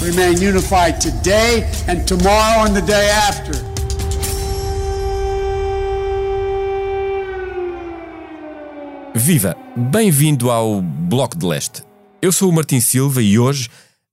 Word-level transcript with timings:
remain 0.00 0.40
unified 0.40 1.00
today 1.00 1.64
and 1.88 2.04
tomorrow 2.06 2.64
and 2.64 2.74
the 2.74 2.82
day 2.82 3.10
after. 3.10 3.52
Viva! 9.14 9.56
Bem-vindo 9.76 10.50
ao 10.50 10.80
Bloco 10.80 11.36
de 11.36 11.44
Leste. 11.44 11.82
Eu 12.22 12.30
sou 12.30 12.48
o 12.48 12.52
Martim 12.52 12.80
Silva 12.80 13.20
e 13.20 13.38
hoje, 13.38 13.68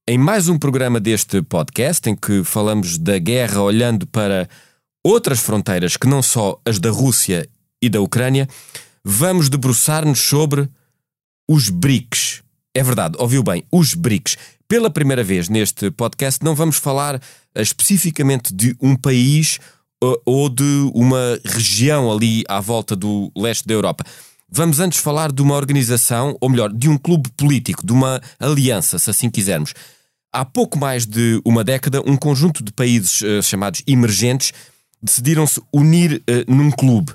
em 0.07 0.17
mais 0.17 0.49
um 0.49 0.57
programa 0.57 0.99
deste 0.99 1.41
podcast 1.43 2.09
em 2.09 2.15
que 2.15 2.43
falamos 2.43 2.97
da 2.97 3.19
guerra 3.19 3.61
olhando 3.61 4.07
para 4.07 4.49
outras 5.03 5.39
fronteiras 5.39 5.95
que 5.95 6.07
não 6.07 6.23
só 6.23 6.59
as 6.65 6.79
da 6.79 6.89
Rússia 6.89 7.47
e 7.79 7.89
da 7.89 8.01
Ucrânia, 8.01 8.47
vamos 9.03 9.49
debruçar-nos 9.49 10.19
sobre 10.19 10.67
os 11.47 11.69
BRICS. 11.69 12.44
É 12.75 12.83
verdade, 12.83 13.15
ouviu 13.17 13.41
bem, 13.41 13.63
os 13.71 13.93
BRICS. 13.93 14.37
Pela 14.67 14.89
primeira 14.89 15.23
vez 15.23 15.47
neste 15.47 15.89
podcast, 15.91 16.43
não 16.43 16.53
vamos 16.53 16.75
falar 16.75 17.15
uh, 17.15 17.21
especificamente 17.55 18.53
de 18.53 18.75
um 18.81 18.97
país 18.97 19.59
uh, 20.03 20.21
ou 20.25 20.49
de 20.49 20.91
uma 20.93 21.39
região 21.45 22.11
ali 22.11 22.43
à 22.49 22.59
volta 22.59 22.93
do 22.93 23.31
leste 23.33 23.65
da 23.65 23.73
Europa. 23.73 24.03
Vamos 24.49 24.81
antes 24.81 24.99
falar 24.99 25.31
de 25.31 25.41
uma 25.41 25.55
organização, 25.55 26.37
ou 26.41 26.49
melhor, 26.49 26.69
de 26.73 26.89
um 26.89 26.97
clube 26.97 27.29
político, 27.37 27.85
de 27.85 27.93
uma 27.93 28.19
aliança, 28.37 28.99
se 28.99 29.09
assim 29.09 29.29
quisermos. 29.29 29.73
Há 30.33 30.43
pouco 30.43 30.77
mais 30.77 31.05
de 31.05 31.39
uma 31.45 31.63
década, 31.63 32.01
um 32.05 32.17
conjunto 32.17 32.61
de 32.61 32.73
países 32.73 33.21
uh, 33.21 33.41
chamados 33.41 33.81
emergentes 33.87 34.51
decidiram-se 35.01 35.61
unir 35.71 36.21
uh, 36.29 36.53
num 36.53 36.71
clube, 36.71 37.13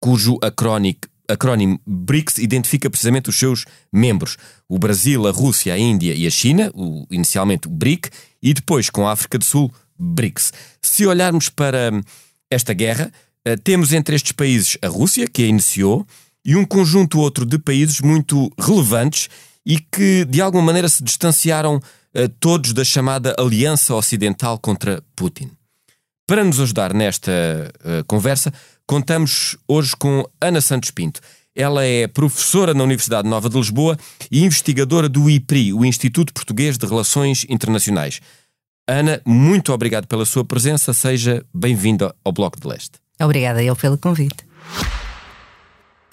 cujo 0.00 0.38
acrónico, 0.40 1.08
acrónimo 1.28 1.80
BRICS 1.86 2.38
identifica 2.38 2.90
precisamente 2.90 3.30
os 3.30 3.38
seus 3.38 3.64
membros: 3.92 4.36
o 4.68 4.78
Brasil, 4.78 5.26
a 5.26 5.30
Rússia, 5.30 5.74
a 5.74 5.78
Índia 5.78 6.14
e 6.14 6.26
a 6.26 6.30
China, 6.30 6.70
o, 6.74 7.06
inicialmente 7.10 7.66
o 7.68 7.70
BRIC, 7.70 8.10
e 8.42 8.52
depois 8.52 8.90
com 8.90 9.06
a 9.06 9.12
África 9.12 9.38
do 9.38 9.44
Sul, 9.44 9.72
BRICS. 9.98 10.52
Se 10.82 11.06
olharmos 11.06 11.48
para 11.48 11.90
esta 12.50 12.72
guerra, 12.72 13.12
uh, 13.48 13.60
temos 13.62 13.92
entre 13.92 14.16
estes 14.16 14.32
países 14.32 14.78
a 14.82 14.88
Rússia, 14.88 15.26
que 15.26 15.42
a 15.42 15.46
iniciou, 15.46 16.06
e 16.44 16.56
um 16.56 16.64
conjunto 16.64 17.18
outro 17.18 17.46
de 17.46 17.58
países 17.58 18.00
muito 18.00 18.52
relevantes 18.58 19.30
e 19.64 19.78
que 19.78 20.26
de 20.26 20.42
alguma 20.42 20.62
maneira 20.62 20.88
se 20.88 21.02
distanciaram 21.02 21.76
uh, 21.76 22.28
todos 22.38 22.72
da 22.72 22.84
chamada 22.84 23.34
Aliança 23.38 23.94
Ocidental 23.94 24.58
contra 24.58 25.02
Putin. 25.16 25.50
Para 26.26 26.44
nos 26.44 26.58
ajudar 26.60 26.94
nesta 26.94 27.30
uh, 27.30 28.04
conversa, 28.06 28.52
contamos 28.86 29.56
hoje 29.66 29.94
com 29.96 30.24
Ana 30.40 30.60
Santos 30.60 30.90
Pinto. 30.90 31.20
Ela 31.56 31.84
é 31.84 32.08
professora 32.08 32.74
na 32.74 32.82
Universidade 32.82 33.28
Nova 33.28 33.48
de 33.48 33.56
Lisboa 33.56 33.96
e 34.30 34.44
investigadora 34.44 35.08
do 35.08 35.30
IPRI, 35.30 35.72
o 35.72 35.84
Instituto 35.84 36.32
Português 36.32 36.76
de 36.76 36.86
Relações 36.86 37.46
Internacionais. 37.48 38.20
Ana, 38.88 39.20
muito 39.24 39.72
obrigado 39.72 40.06
pela 40.06 40.26
sua 40.26 40.44
presença. 40.44 40.92
Seja 40.92 41.44
bem-vinda 41.54 42.14
ao 42.24 42.32
Bloco 42.32 42.60
de 42.60 42.66
Leste. 42.66 42.98
Obrigada 43.20 43.62
eu 43.62 43.76
pelo 43.76 43.96
convite. 43.96 44.44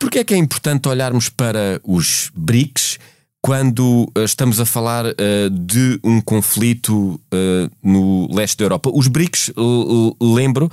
Porquê 0.00 0.20
é 0.20 0.24
que 0.24 0.32
é 0.32 0.38
importante 0.38 0.88
olharmos 0.88 1.28
para 1.28 1.78
os 1.84 2.32
BRICS 2.34 2.98
quando 3.42 4.10
uh, 4.16 4.24
estamos 4.24 4.58
a 4.58 4.64
falar 4.64 5.04
uh, 5.04 5.50
de 5.50 6.00
um 6.02 6.22
conflito 6.22 7.20
uh, 7.32 7.70
no 7.82 8.34
leste 8.34 8.56
da 8.56 8.64
Europa? 8.64 8.90
Os 8.92 9.08
BRICS, 9.08 9.52
lembro, 10.20 10.70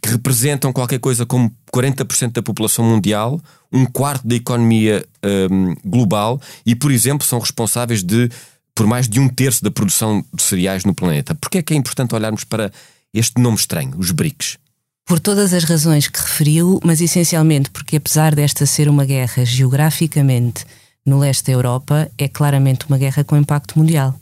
que 0.00 0.08
representam 0.08 0.72
qualquer 0.72 1.00
coisa 1.00 1.26
como 1.26 1.52
40% 1.74 2.30
da 2.30 2.40
população 2.40 2.84
mundial, 2.84 3.40
um 3.72 3.84
quarto 3.84 4.24
da 4.24 4.36
economia 4.36 5.04
um, 5.50 5.74
global 5.84 6.40
e, 6.64 6.76
por 6.76 6.92
exemplo, 6.92 7.26
são 7.26 7.40
responsáveis 7.40 8.04
de 8.04 8.30
por 8.72 8.86
mais 8.86 9.08
de 9.08 9.18
um 9.18 9.28
terço 9.28 9.64
da 9.64 9.70
produção 9.72 10.24
de 10.32 10.44
cereais 10.44 10.84
no 10.84 10.94
planeta. 10.94 11.34
Porquê 11.34 11.58
é 11.58 11.62
que 11.62 11.74
é 11.74 11.76
importante 11.76 12.14
olharmos 12.14 12.44
para 12.44 12.70
este 13.12 13.42
nome 13.42 13.56
estranho, 13.56 13.94
os 13.98 14.12
BRICS? 14.12 14.58
Por 15.08 15.18
todas 15.18 15.54
as 15.54 15.64
razões 15.64 16.06
que 16.06 16.20
referiu, 16.20 16.78
mas 16.84 17.00
essencialmente 17.00 17.70
porque, 17.70 17.96
apesar 17.96 18.34
desta 18.34 18.66
ser 18.66 18.88
uma 18.88 19.06
guerra 19.06 19.42
geograficamente 19.44 20.64
no 21.04 21.18
leste 21.18 21.44
da 21.46 21.52
Europa, 21.52 22.10
é 22.18 22.28
claramente 22.28 22.84
uma 22.86 22.98
guerra 22.98 23.24
com 23.24 23.36
impacto 23.36 23.78
mundial. 23.78 24.14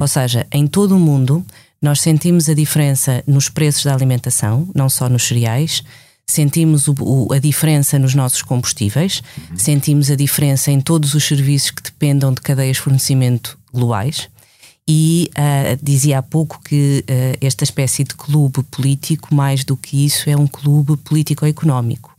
Ou 0.00 0.08
seja, 0.08 0.46
em 0.50 0.66
todo 0.66 0.96
o 0.96 0.98
mundo, 0.98 1.44
nós 1.82 2.00
sentimos 2.00 2.48
a 2.48 2.54
diferença 2.54 3.22
nos 3.26 3.50
preços 3.50 3.84
da 3.84 3.92
alimentação, 3.94 4.66
não 4.74 4.88
só 4.88 5.08
nos 5.10 5.28
cereais, 5.28 5.82
sentimos 6.26 6.88
o- 6.88 6.94
o- 7.00 7.32
a 7.34 7.38
diferença 7.38 7.98
nos 7.98 8.14
nossos 8.14 8.40
combustíveis, 8.40 9.22
sentimos 9.56 10.10
a 10.10 10.16
diferença 10.16 10.70
em 10.70 10.80
todos 10.80 11.12
os 11.12 11.24
serviços 11.24 11.70
que 11.72 11.82
dependam 11.82 12.32
de 12.32 12.40
cadeias 12.40 12.76
de 12.78 12.82
fornecimento 12.82 13.58
globais. 13.72 14.28
E 14.88 15.30
ah, 15.34 15.78
dizia 15.82 16.18
há 16.18 16.22
pouco 16.22 16.60
que 16.62 17.04
ah, 17.08 17.36
esta 17.40 17.64
espécie 17.64 18.04
de 18.04 18.14
clube 18.14 18.62
político, 18.64 19.34
mais 19.34 19.64
do 19.64 19.76
que 19.76 20.04
isso, 20.04 20.28
é 20.28 20.36
um 20.36 20.46
clube 20.46 20.96
político-económico. 20.96 22.10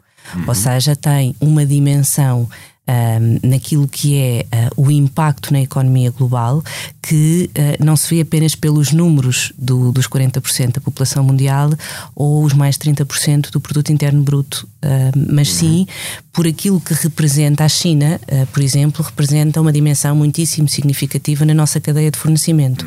Ou 0.47 0.55
seja, 0.55 0.95
tem 0.95 1.35
uma 1.41 1.65
dimensão 1.65 2.47
ah, 2.91 3.19
naquilo 3.47 3.87
que 3.87 4.17
é 4.17 4.45
ah, 4.51 4.69
o 4.75 4.91
impacto 4.91 5.53
na 5.53 5.61
economia 5.61 6.11
global 6.11 6.61
que 7.01 7.49
ah, 7.55 7.83
não 7.83 7.95
se 7.95 8.13
vê 8.13 8.21
apenas 8.21 8.53
pelos 8.55 8.91
números 8.91 9.53
do- 9.57 9.91
dos 9.91 10.07
40% 10.07 10.73
da 10.73 10.81
população 10.81 11.23
mundial 11.23 11.69
ou 12.15 12.43
os 12.43 12.53
mais 12.53 12.77
30% 12.77 13.49
do 13.51 13.59
produto 13.61 13.91
interno 13.91 14.21
bruto, 14.21 14.67
ah, 14.81 15.11
mas 15.15 15.51
sim 15.53 15.85
por 16.33 16.45
aquilo 16.47 16.79
que 16.81 16.93
representa 16.93 17.63
a 17.65 17.69
China, 17.69 18.19
ah, 18.27 18.45
por 18.51 18.61
exemplo, 18.61 19.03
representa 19.05 19.61
uma 19.61 19.71
dimensão 19.71 20.15
muitíssimo 20.15 20.67
significativa 20.69 21.45
na 21.45 21.53
nossa 21.53 21.79
cadeia 21.79 22.11
de 22.11 22.17
fornecimento. 22.19 22.85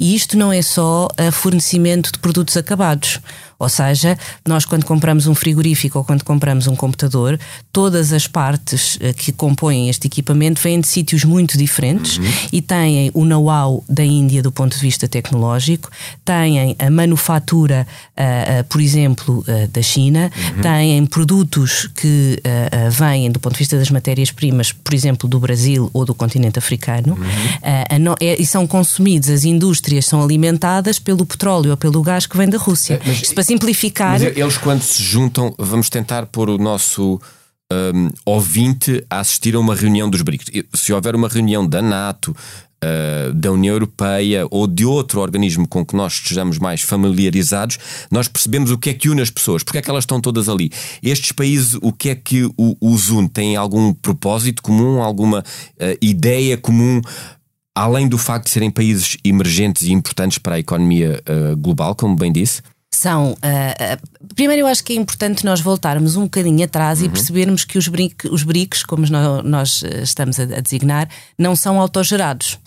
E 0.00 0.14
isto 0.14 0.36
não 0.38 0.52
é 0.52 0.62
só 0.62 1.08
fornecimento 1.32 2.12
de 2.12 2.18
produtos 2.18 2.56
acabados. 2.56 3.20
Ou 3.58 3.68
seja, 3.68 4.18
nós 4.46 4.64
quando 4.64 4.84
compramos 4.84 5.26
um 5.26 5.34
frigorífico 5.34 5.98
ou 5.98 6.04
quando 6.04 6.22
compramos 6.24 6.66
um 6.66 6.74
computador, 6.76 7.38
todas 7.72 8.12
as 8.12 8.26
partes 8.26 8.98
eh, 9.00 9.12
que 9.12 9.32
compõem 9.32 9.88
este 9.88 10.06
equipamento 10.06 10.60
vêm 10.60 10.80
de 10.80 10.86
sítios 10.86 11.24
muito 11.24 11.56
diferentes 11.56 12.18
e 12.52 12.60
têm 12.60 13.10
o 13.14 13.24
know-how 13.24 13.82
da 13.88 14.04
Índia 14.04 14.42
do 14.42 14.50
ponto 14.52 14.74
de 14.74 14.80
vista 14.80 15.06
tecnológico, 15.08 15.90
têm 16.24 16.76
a 16.78 16.90
manufatura, 16.90 17.86
ah, 18.16 18.22
ah, 18.60 18.64
por 18.64 18.80
exemplo, 18.80 19.44
ah, 19.48 19.68
da 19.72 19.82
China, 19.82 20.30
têm 20.62 21.06
produtos 21.06 21.88
que 21.94 22.40
vêm 22.90 23.30
do 23.30 23.38
ponto 23.40 23.52
de 23.54 23.58
vista 23.60 23.78
das 23.78 23.90
matérias-primas, 23.90 24.72
por 24.72 24.92
exemplo, 24.94 25.28
do 25.28 25.38
Brasil 25.38 25.90
ou 25.92 26.04
do 26.04 26.14
continente 26.14 26.58
africano, 26.58 27.16
a 27.88 27.98
no- 27.98 28.16
é- 28.20 28.40
e 28.40 28.46
são 28.46 28.66
consumidos, 28.66 29.28
as 29.28 29.44
indústrias 29.44 30.06
são 30.06 30.22
alimentadas 30.22 30.98
pelo 30.98 31.24
petróleo 31.24 31.70
ou 31.70 31.76
pelo 31.76 32.02
gás 32.02 32.26
que 32.26 32.36
vem 32.36 32.48
da 32.48 32.58
Rússia. 32.58 33.00
mas- 33.06 33.22
Isto 33.22 33.34
para 33.34 33.43
simplificar. 33.44 34.12
Mas 34.12 34.22
eles, 34.22 34.58
quando 34.58 34.82
se 34.82 35.02
juntam, 35.02 35.54
vamos 35.58 35.88
tentar 35.88 36.26
pôr 36.26 36.48
o 36.50 36.58
nosso 36.58 37.20
hum, 37.72 38.08
ouvinte 38.24 39.04
a 39.08 39.20
assistir 39.20 39.54
a 39.54 39.60
uma 39.60 39.74
reunião 39.74 40.08
dos 40.08 40.22
BRICS. 40.22 40.64
Se 40.74 40.92
houver 40.92 41.14
uma 41.14 41.28
reunião 41.28 41.66
da 41.66 41.80
NATO, 41.80 42.34
uh, 42.84 43.32
da 43.32 43.50
União 43.50 43.74
Europeia 43.74 44.46
ou 44.50 44.66
de 44.66 44.84
outro 44.84 45.20
organismo 45.20 45.66
com 45.66 45.84
que 45.84 45.96
nós 45.96 46.14
estejamos 46.14 46.58
mais 46.58 46.82
familiarizados, 46.82 47.78
nós 48.10 48.28
percebemos 48.28 48.70
o 48.70 48.78
que 48.78 48.90
é 48.90 48.94
que 48.94 49.08
une 49.08 49.22
as 49.22 49.30
pessoas, 49.30 49.62
porque 49.62 49.78
é 49.78 49.82
que 49.82 49.90
elas 49.90 50.02
estão 50.04 50.20
todas 50.20 50.48
ali. 50.48 50.70
Estes 51.02 51.32
países, 51.32 51.78
o 51.80 51.92
que 51.92 52.10
é 52.10 52.14
que 52.14 52.48
os 52.80 53.08
une? 53.10 53.28
Têm 53.28 53.56
algum 53.56 53.92
propósito 53.92 54.62
comum, 54.62 55.02
alguma 55.02 55.40
uh, 55.40 55.98
ideia 56.00 56.56
comum? 56.56 57.00
além 57.76 58.06
do 58.06 58.16
facto 58.16 58.44
de 58.44 58.52
serem 58.52 58.70
países 58.70 59.16
emergentes 59.24 59.82
e 59.82 59.92
importantes 59.92 60.38
para 60.38 60.54
a 60.54 60.58
economia 60.60 61.20
uh, 61.28 61.56
global, 61.56 61.92
como 61.96 62.14
bem 62.14 62.30
disse? 62.30 62.62
São. 62.94 63.32
Uh, 63.32 63.34
uh, 63.34 64.34
primeiro, 64.34 64.62
eu 64.62 64.66
acho 64.66 64.82
que 64.84 64.92
é 64.92 64.96
importante 64.96 65.44
nós 65.44 65.60
voltarmos 65.60 66.16
um 66.16 66.24
bocadinho 66.24 66.64
atrás 66.64 67.00
uhum. 67.00 67.06
e 67.06 67.08
percebermos 67.08 67.64
que 67.64 67.78
os, 67.78 67.88
BRIC, 67.88 68.28
os 68.28 68.42
BRICS, 68.42 68.84
como 68.84 69.04
nós 69.44 69.82
estamos 70.02 70.38
a, 70.38 70.44
a 70.44 70.60
designar, 70.60 71.08
não 71.38 71.54
são 71.54 71.80
autogerados. 71.80 72.58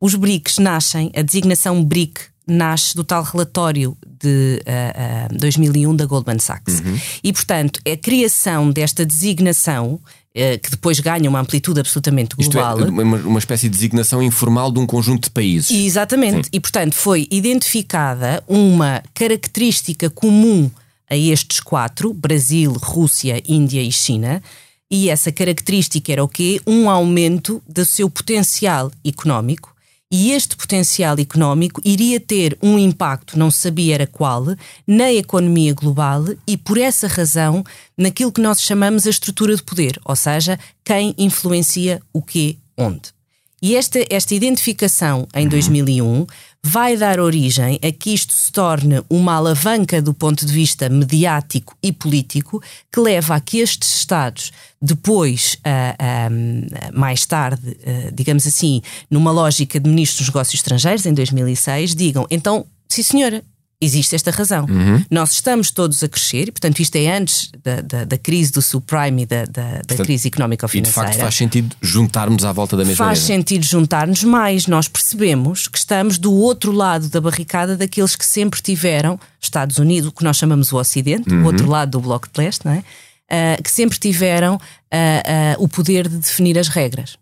Os 0.00 0.14
BRICS 0.14 0.58
nascem, 0.58 1.12
a 1.14 1.22
designação 1.22 1.84
BRIC 1.84 2.32
nasce 2.46 2.94
do 2.94 3.04
tal 3.04 3.22
relatório 3.22 3.96
de 4.04 4.62
uh, 4.66 5.34
uh, 5.34 5.38
2001 5.38 5.94
da 5.96 6.06
Goldman 6.06 6.38
Sachs. 6.38 6.80
Uhum. 6.80 6.98
E, 7.22 7.32
portanto, 7.32 7.80
a 7.86 7.96
criação 7.96 8.70
desta 8.70 9.06
designação 9.06 10.00
que 10.34 10.70
depois 10.70 10.98
ganha 10.98 11.28
uma 11.28 11.40
amplitude 11.40 11.80
absolutamente 11.80 12.34
global. 12.34 12.78
Isto 12.78 12.88
é 12.88 12.90
uma, 12.90 13.16
uma 13.18 13.38
espécie 13.38 13.68
de 13.68 13.74
designação 13.74 14.22
informal 14.22 14.72
de 14.72 14.78
um 14.78 14.86
conjunto 14.86 15.24
de 15.24 15.30
países. 15.30 15.70
Exatamente. 15.70 16.46
Sim. 16.46 16.50
E, 16.52 16.60
portanto, 16.60 16.94
foi 16.94 17.26
identificada 17.30 18.42
uma 18.48 19.02
característica 19.14 20.08
comum 20.08 20.70
a 21.08 21.16
estes 21.16 21.60
quatro: 21.60 22.12
Brasil, 22.14 22.72
Rússia, 22.72 23.42
Índia 23.46 23.82
e 23.82 23.92
China. 23.92 24.42
E 24.90 25.08
essa 25.08 25.32
característica 25.32 26.12
era 26.12 26.22
o 26.22 26.28
quê? 26.28 26.60
Um 26.66 26.90
aumento 26.90 27.62
do 27.66 27.84
seu 27.84 28.10
potencial 28.10 28.92
económico 29.02 29.71
e 30.12 30.32
este 30.32 30.54
potencial 30.54 31.18
económico 31.18 31.80
iria 31.82 32.20
ter 32.20 32.58
um 32.62 32.78
impacto, 32.78 33.38
não 33.38 33.50
sabia 33.50 33.94
era 33.94 34.06
qual, 34.06 34.44
na 34.86 35.10
economia 35.10 35.72
global 35.72 36.22
e, 36.46 36.58
por 36.58 36.76
essa 36.76 37.08
razão, 37.08 37.64
naquilo 37.96 38.30
que 38.30 38.40
nós 38.40 38.60
chamamos 38.60 39.06
a 39.06 39.10
estrutura 39.10 39.56
de 39.56 39.62
poder, 39.62 39.98
ou 40.04 40.14
seja, 40.14 40.58
quem 40.84 41.14
influencia 41.16 42.02
o 42.12 42.20
quê, 42.20 42.58
onde. 42.76 43.21
E 43.62 43.76
esta, 43.76 44.04
esta 44.10 44.34
identificação 44.34 45.28
em 45.32 45.46
2001 45.46 46.04
uhum. 46.04 46.26
vai 46.64 46.96
dar 46.96 47.20
origem 47.20 47.78
a 47.80 47.92
que 47.92 48.12
isto 48.12 48.32
se 48.32 48.50
torne 48.50 49.00
uma 49.08 49.34
alavanca 49.34 50.02
do 50.02 50.12
ponto 50.12 50.44
de 50.44 50.52
vista 50.52 50.88
mediático 50.88 51.76
e 51.80 51.92
político 51.92 52.60
que 52.90 52.98
leva 52.98 53.36
a 53.36 53.40
que 53.40 53.58
estes 53.58 54.02
Estados, 54.02 54.52
depois, 54.80 55.56
uh, 55.64 56.90
uh, 56.90 56.98
mais 56.98 57.24
tarde, 57.24 57.70
uh, 57.70 58.12
digamos 58.12 58.46
assim, 58.48 58.82
numa 59.08 59.30
lógica 59.30 59.78
de 59.78 59.88
ministros 59.88 60.26
dos 60.26 60.28
negócios 60.28 60.54
estrangeiros, 60.54 61.06
em 61.06 61.14
2006, 61.14 61.94
digam: 61.94 62.26
então, 62.28 62.66
sim 62.88 63.02
senhora, 63.02 63.44
existe 63.82 64.14
esta 64.14 64.30
razão. 64.30 64.64
Uhum. 64.64 65.04
Nós 65.10 65.32
estamos 65.32 65.70
todos 65.70 66.02
a 66.02 66.08
crescer, 66.08 66.48
e, 66.48 66.52
portanto, 66.52 66.80
isto 66.80 66.96
é 66.96 67.14
antes 67.14 67.50
da, 67.62 67.80
da, 67.80 68.04
da 68.04 68.16
crise 68.16 68.52
do 68.52 68.62
subprime 68.62 69.22
e 69.22 69.26
da, 69.26 69.44
da, 69.44 69.62
portanto, 69.62 69.98
da 69.98 70.04
crise 70.04 70.28
económico-financeira. 70.28 71.08
E 71.08 71.10
de 71.10 71.14
facto 71.14 71.20
faz 71.20 71.34
sentido 71.34 71.76
juntarmos 71.82 72.44
à 72.44 72.52
volta 72.52 72.76
da 72.76 72.84
mesma 72.84 73.04
Faz 73.04 73.18
mesa. 73.18 73.26
sentido 73.26 73.64
juntar-nos, 73.64 74.22
mas 74.22 74.66
nós 74.66 74.86
percebemos 74.86 75.66
que 75.66 75.78
estamos 75.78 76.16
do 76.16 76.32
outro 76.32 76.70
lado 76.70 77.08
da 77.08 77.20
barricada 77.20 77.76
daqueles 77.76 78.14
que 78.14 78.24
sempre 78.24 78.62
tiveram, 78.62 79.18
Estados 79.40 79.78
Unidos, 79.78 80.08
o 80.08 80.12
que 80.12 80.24
nós 80.24 80.36
chamamos 80.36 80.72
o 80.72 80.76
Ocidente, 80.76 81.28
uhum. 81.28 81.42
o 81.42 81.46
outro 81.46 81.68
lado 81.68 81.90
do 81.90 82.00
Bloco 82.00 82.28
de 82.32 82.40
Leste, 82.40 82.64
não 82.64 82.72
é? 82.72 82.84
Uh, 83.30 83.62
que 83.62 83.70
sempre 83.70 83.98
tiveram 83.98 84.56
uh, 84.56 84.58
uh, 84.58 85.64
o 85.64 85.66
poder 85.66 86.06
de 86.06 86.18
definir 86.18 86.58
as 86.58 86.68
regras. 86.68 87.16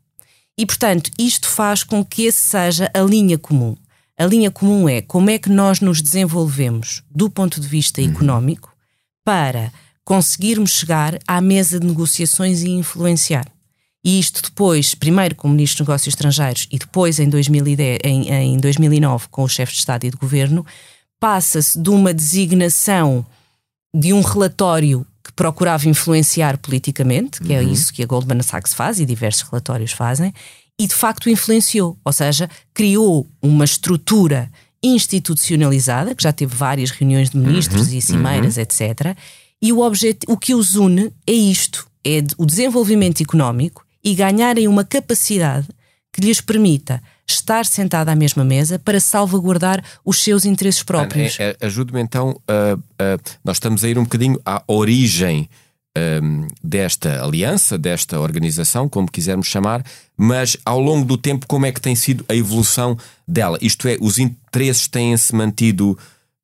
E, 0.59 0.67
portanto, 0.67 1.11
isto 1.19 1.49
faz 1.49 1.83
com 1.83 2.05
que 2.05 2.25
esse 2.25 2.43
seja 2.43 2.91
a 2.93 3.01
linha 3.01 3.39
comum. 3.39 3.77
A 4.21 4.27
linha 4.27 4.51
comum 4.51 4.87
é 4.87 5.01
como 5.01 5.31
é 5.31 5.39
que 5.39 5.49
nós 5.49 5.81
nos 5.81 6.03
desenvolvemos 6.03 7.03
do 7.11 7.31
ponto 7.31 7.59
de 7.59 7.67
vista 7.67 8.03
uhum. 8.03 8.11
económico 8.11 8.71
para 9.25 9.73
conseguirmos 10.05 10.73
chegar 10.73 11.19
à 11.27 11.41
mesa 11.41 11.81
de 11.81 11.87
negociações 11.87 12.61
e 12.61 12.69
influenciar. 12.69 13.47
E 14.05 14.21
isto 14.21 14.43
depois, 14.43 14.95
primeiro 14.95 15.35
como 15.35 15.55
Ministro 15.55 15.79
dos 15.79 15.89
Negócios 15.89 16.13
Estrangeiros 16.13 16.69
e 16.71 16.79
depois 16.79 17.19
em, 17.19 17.31
2010, 17.31 18.01
em, 18.05 18.29
em 18.29 18.59
2009 18.59 19.29
com 19.31 19.43
o 19.43 19.49
chefe 19.49 19.73
de 19.73 19.79
Estado 19.79 20.05
e 20.05 20.11
de 20.11 20.19
Governo, 20.19 20.67
passa-se 21.19 21.81
de 21.81 21.89
uma 21.89 22.13
designação 22.13 23.25
de 23.95 24.13
um 24.13 24.21
relatório 24.21 25.07
que 25.25 25.33
procurava 25.33 25.89
influenciar 25.89 26.59
politicamente, 26.59 27.41
que 27.41 27.55
é 27.55 27.63
uhum. 27.63 27.71
é 27.71 27.73
isso 27.73 27.91
que 27.91 28.03
a 28.03 28.07
Goldman 28.07 28.43
Sachs 28.43 28.75
faz 28.75 29.01
e 29.01 29.07
diversos 29.07 29.49
relatórios 29.49 29.93
fazem, 29.93 30.31
e 30.81 30.87
de 30.87 30.95
facto 30.95 31.29
influenciou, 31.29 31.99
ou 32.03 32.11
seja, 32.11 32.49
criou 32.73 33.27
uma 33.43 33.67
estrutura 33.67 34.51
institucionalizada, 34.83 36.15
que 36.15 36.23
já 36.23 36.33
teve 36.33 36.57
várias 36.57 36.91
reuniões 36.91 37.29
de 37.29 37.37
ministros 37.37 37.89
uhum, 37.89 37.99
e 37.99 38.01
cimeiras, 38.01 38.57
uhum. 38.57 38.63
etc. 38.63 39.15
E 39.61 39.75
o, 39.75 39.81
o 40.27 40.37
que 40.39 40.55
os 40.55 40.77
une 40.77 41.13
é 41.27 41.33
isto: 41.33 41.87
é 42.03 42.23
o 42.39 42.47
desenvolvimento 42.47 43.23
económico 43.23 43.85
e 44.03 44.15
ganharem 44.15 44.67
uma 44.67 44.83
capacidade 44.83 45.69
que 46.11 46.23
lhes 46.23 46.41
permita 46.41 47.03
estar 47.27 47.67
sentada 47.67 48.11
à 48.11 48.17
mesma 48.17 48.43
mesa 48.43 48.79
para 48.79 48.99
salvaguardar 48.99 49.85
os 50.03 50.23
seus 50.23 50.47
interesses 50.47 50.83
próprios. 50.83 51.39
É, 51.39 51.57
é, 51.61 51.67
Ajude-me 51.67 52.01
então, 52.01 52.31
uh, 52.31 52.79
uh, 52.79 53.21
nós 53.45 53.57
estamos 53.57 53.85
a 53.85 53.89
ir 53.89 53.99
um 53.99 54.05
bocadinho 54.05 54.41
à 54.47 54.63
origem 54.67 55.47
um, 56.23 56.47
desta 56.63 57.23
aliança, 57.23 57.77
desta 57.77 58.21
organização, 58.21 58.89
como 58.89 59.11
quisermos 59.11 59.47
chamar, 59.47 59.85
mas 60.17 60.57
ao 60.65 60.81
longo 60.81 61.05
do 61.05 61.17
tempo, 61.17 61.47
como 61.47 61.67
é 61.67 61.73
que 61.73 61.81
tem 61.81 61.95
sido 61.95 62.25
a 62.29 62.35
evolução 62.35 62.97
dela? 63.27 63.59
Isto 63.61 63.89
é, 63.89 63.97
os 64.01 64.19
interesses 64.19 64.87
têm-se 64.87 65.35
mantido 65.35 65.99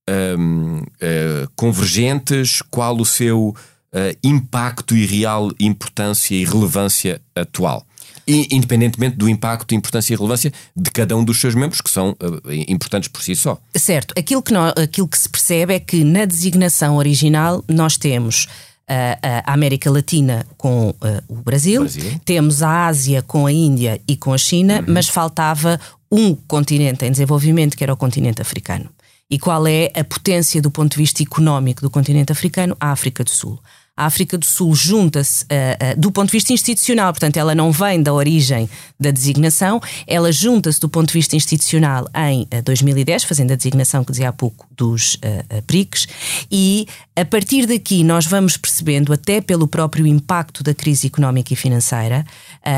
um, 0.08 0.78
uh, 0.78 0.86
eh, 1.00 1.46
convergentes? 1.54 2.62
Qual 2.62 2.96
o 2.96 3.04
seu 3.04 3.48
uh, 3.48 4.18
impacto 4.22 4.96
e 4.96 5.04
real 5.04 5.50
importância 5.58 6.34
e 6.34 6.44
relevância 6.44 7.20
atual? 7.34 7.84
E, 8.26 8.48
independentemente 8.50 9.16
do 9.16 9.28
impacto, 9.28 9.74
importância 9.74 10.12
e 10.12 10.16
relevância 10.16 10.52
de 10.74 10.90
cada 10.90 11.16
um 11.16 11.24
dos 11.24 11.40
seus 11.40 11.54
membros, 11.54 11.80
que 11.80 11.90
são 11.90 12.10
uh, 12.10 12.52
importantes 12.68 13.08
por 13.08 13.22
si 13.22 13.36
só. 13.36 13.58
Certo. 13.76 14.14
Aquilo 14.18 14.42
que, 14.42 14.52
nós, 14.52 14.72
aquilo 14.76 15.06
que 15.06 15.18
se 15.18 15.28
percebe 15.28 15.74
é 15.74 15.80
que 15.80 16.02
na 16.02 16.24
designação 16.24 16.96
original 16.96 17.64
nós 17.68 17.96
temos 17.96 18.48
a 18.88 19.52
América 19.52 19.90
Latina 19.90 20.46
com 20.56 20.90
uh, 20.90 20.94
o 21.28 21.36
Brasil, 21.36 21.80
Brasil, 21.80 22.20
temos 22.24 22.62
a 22.62 22.86
Ásia 22.86 23.20
com 23.22 23.46
a 23.46 23.52
Índia 23.52 24.00
e 24.06 24.16
com 24.16 24.32
a 24.32 24.38
China, 24.38 24.78
uhum. 24.78 24.94
mas 24.94 25.08
faltava 25.08 25.80
um 26.10 26.34
continente 26.34 27.04
em 27.04 27.10
desenvolvimento 27.10 27.76
que 27.76 27.82
era 27.82 27.92
o 27.92 27.96
continente 27.96 28.40
africano. 28.40 28.88
E 29.28 29.38
qual 29.38 29.66
é 29.66 29.90
a 29.94 30.04
potência 30.04 30.62
do 30.62 30.70
ponto 30.70 30.92
de 30.92 30.98
vista 30.98 31.22
económico 31.22 31.82
do 31.82 31.90
continente 31.90 32.30
africano? 32.30 32.76
A 32.78 32.92
África 32.92 33.24
do 33.24 33.30
Sul 33.30 33.60
a 33.96 34.04
África 34.04 34.36
do 34.36 34.44
Sul 34.44 34.74
junta-se 34.74 35.44
uh, 35.44 35.46
uh, 35.46 36.00
do 36.00 36.12
ponto 36.12 36.26
de 36.26 36.32
vista 36.32 36.52
institucional, 36.52 37.12
portanto, 37.12 37.38
ela 37.38 37.54
não 37.54 37.72
vem 37.72 38.02
da 38.02 38.12
origem 38.12 38.68
da 39.00 39.10
designação, 39.10 39.80
ela 40.06 40.30
junta-se 40.30 40.78
do 40.78 40.88
ponto 40.88 41.08
de 41.08 41.14
vista 41.14 41.34
institucional 41.34 42.06
em 42.14 42.42
uh, 42.42 42.62
2010, 42.62 43.24
fazendo 43.24 43.52
a 43.52 43.56
designação 43.56 44.04
que 44.04 44.12
dizia 44.12 44.28
há 44.28 44.32
pouco 44.32 44.66
dos 44.76 45.18
PRICs, 45.66 46.06
e 46.52 46.86
a 47.14 47.24
partir 47.24 47.64
daqui 47.64 48.04
nós 48.04 48.26
vamos 48.26 48.58
percebendo, 48.58 49.10
até 49.10 49.40
pelo 49.40 49.66
próprio 49.66 50.06
impacto 50.06 50.62
da 50.62 50.74
crise 50.74 51.06
económica 51.06 51.50
e 51.54 51.56
financeira, 51.56 52.26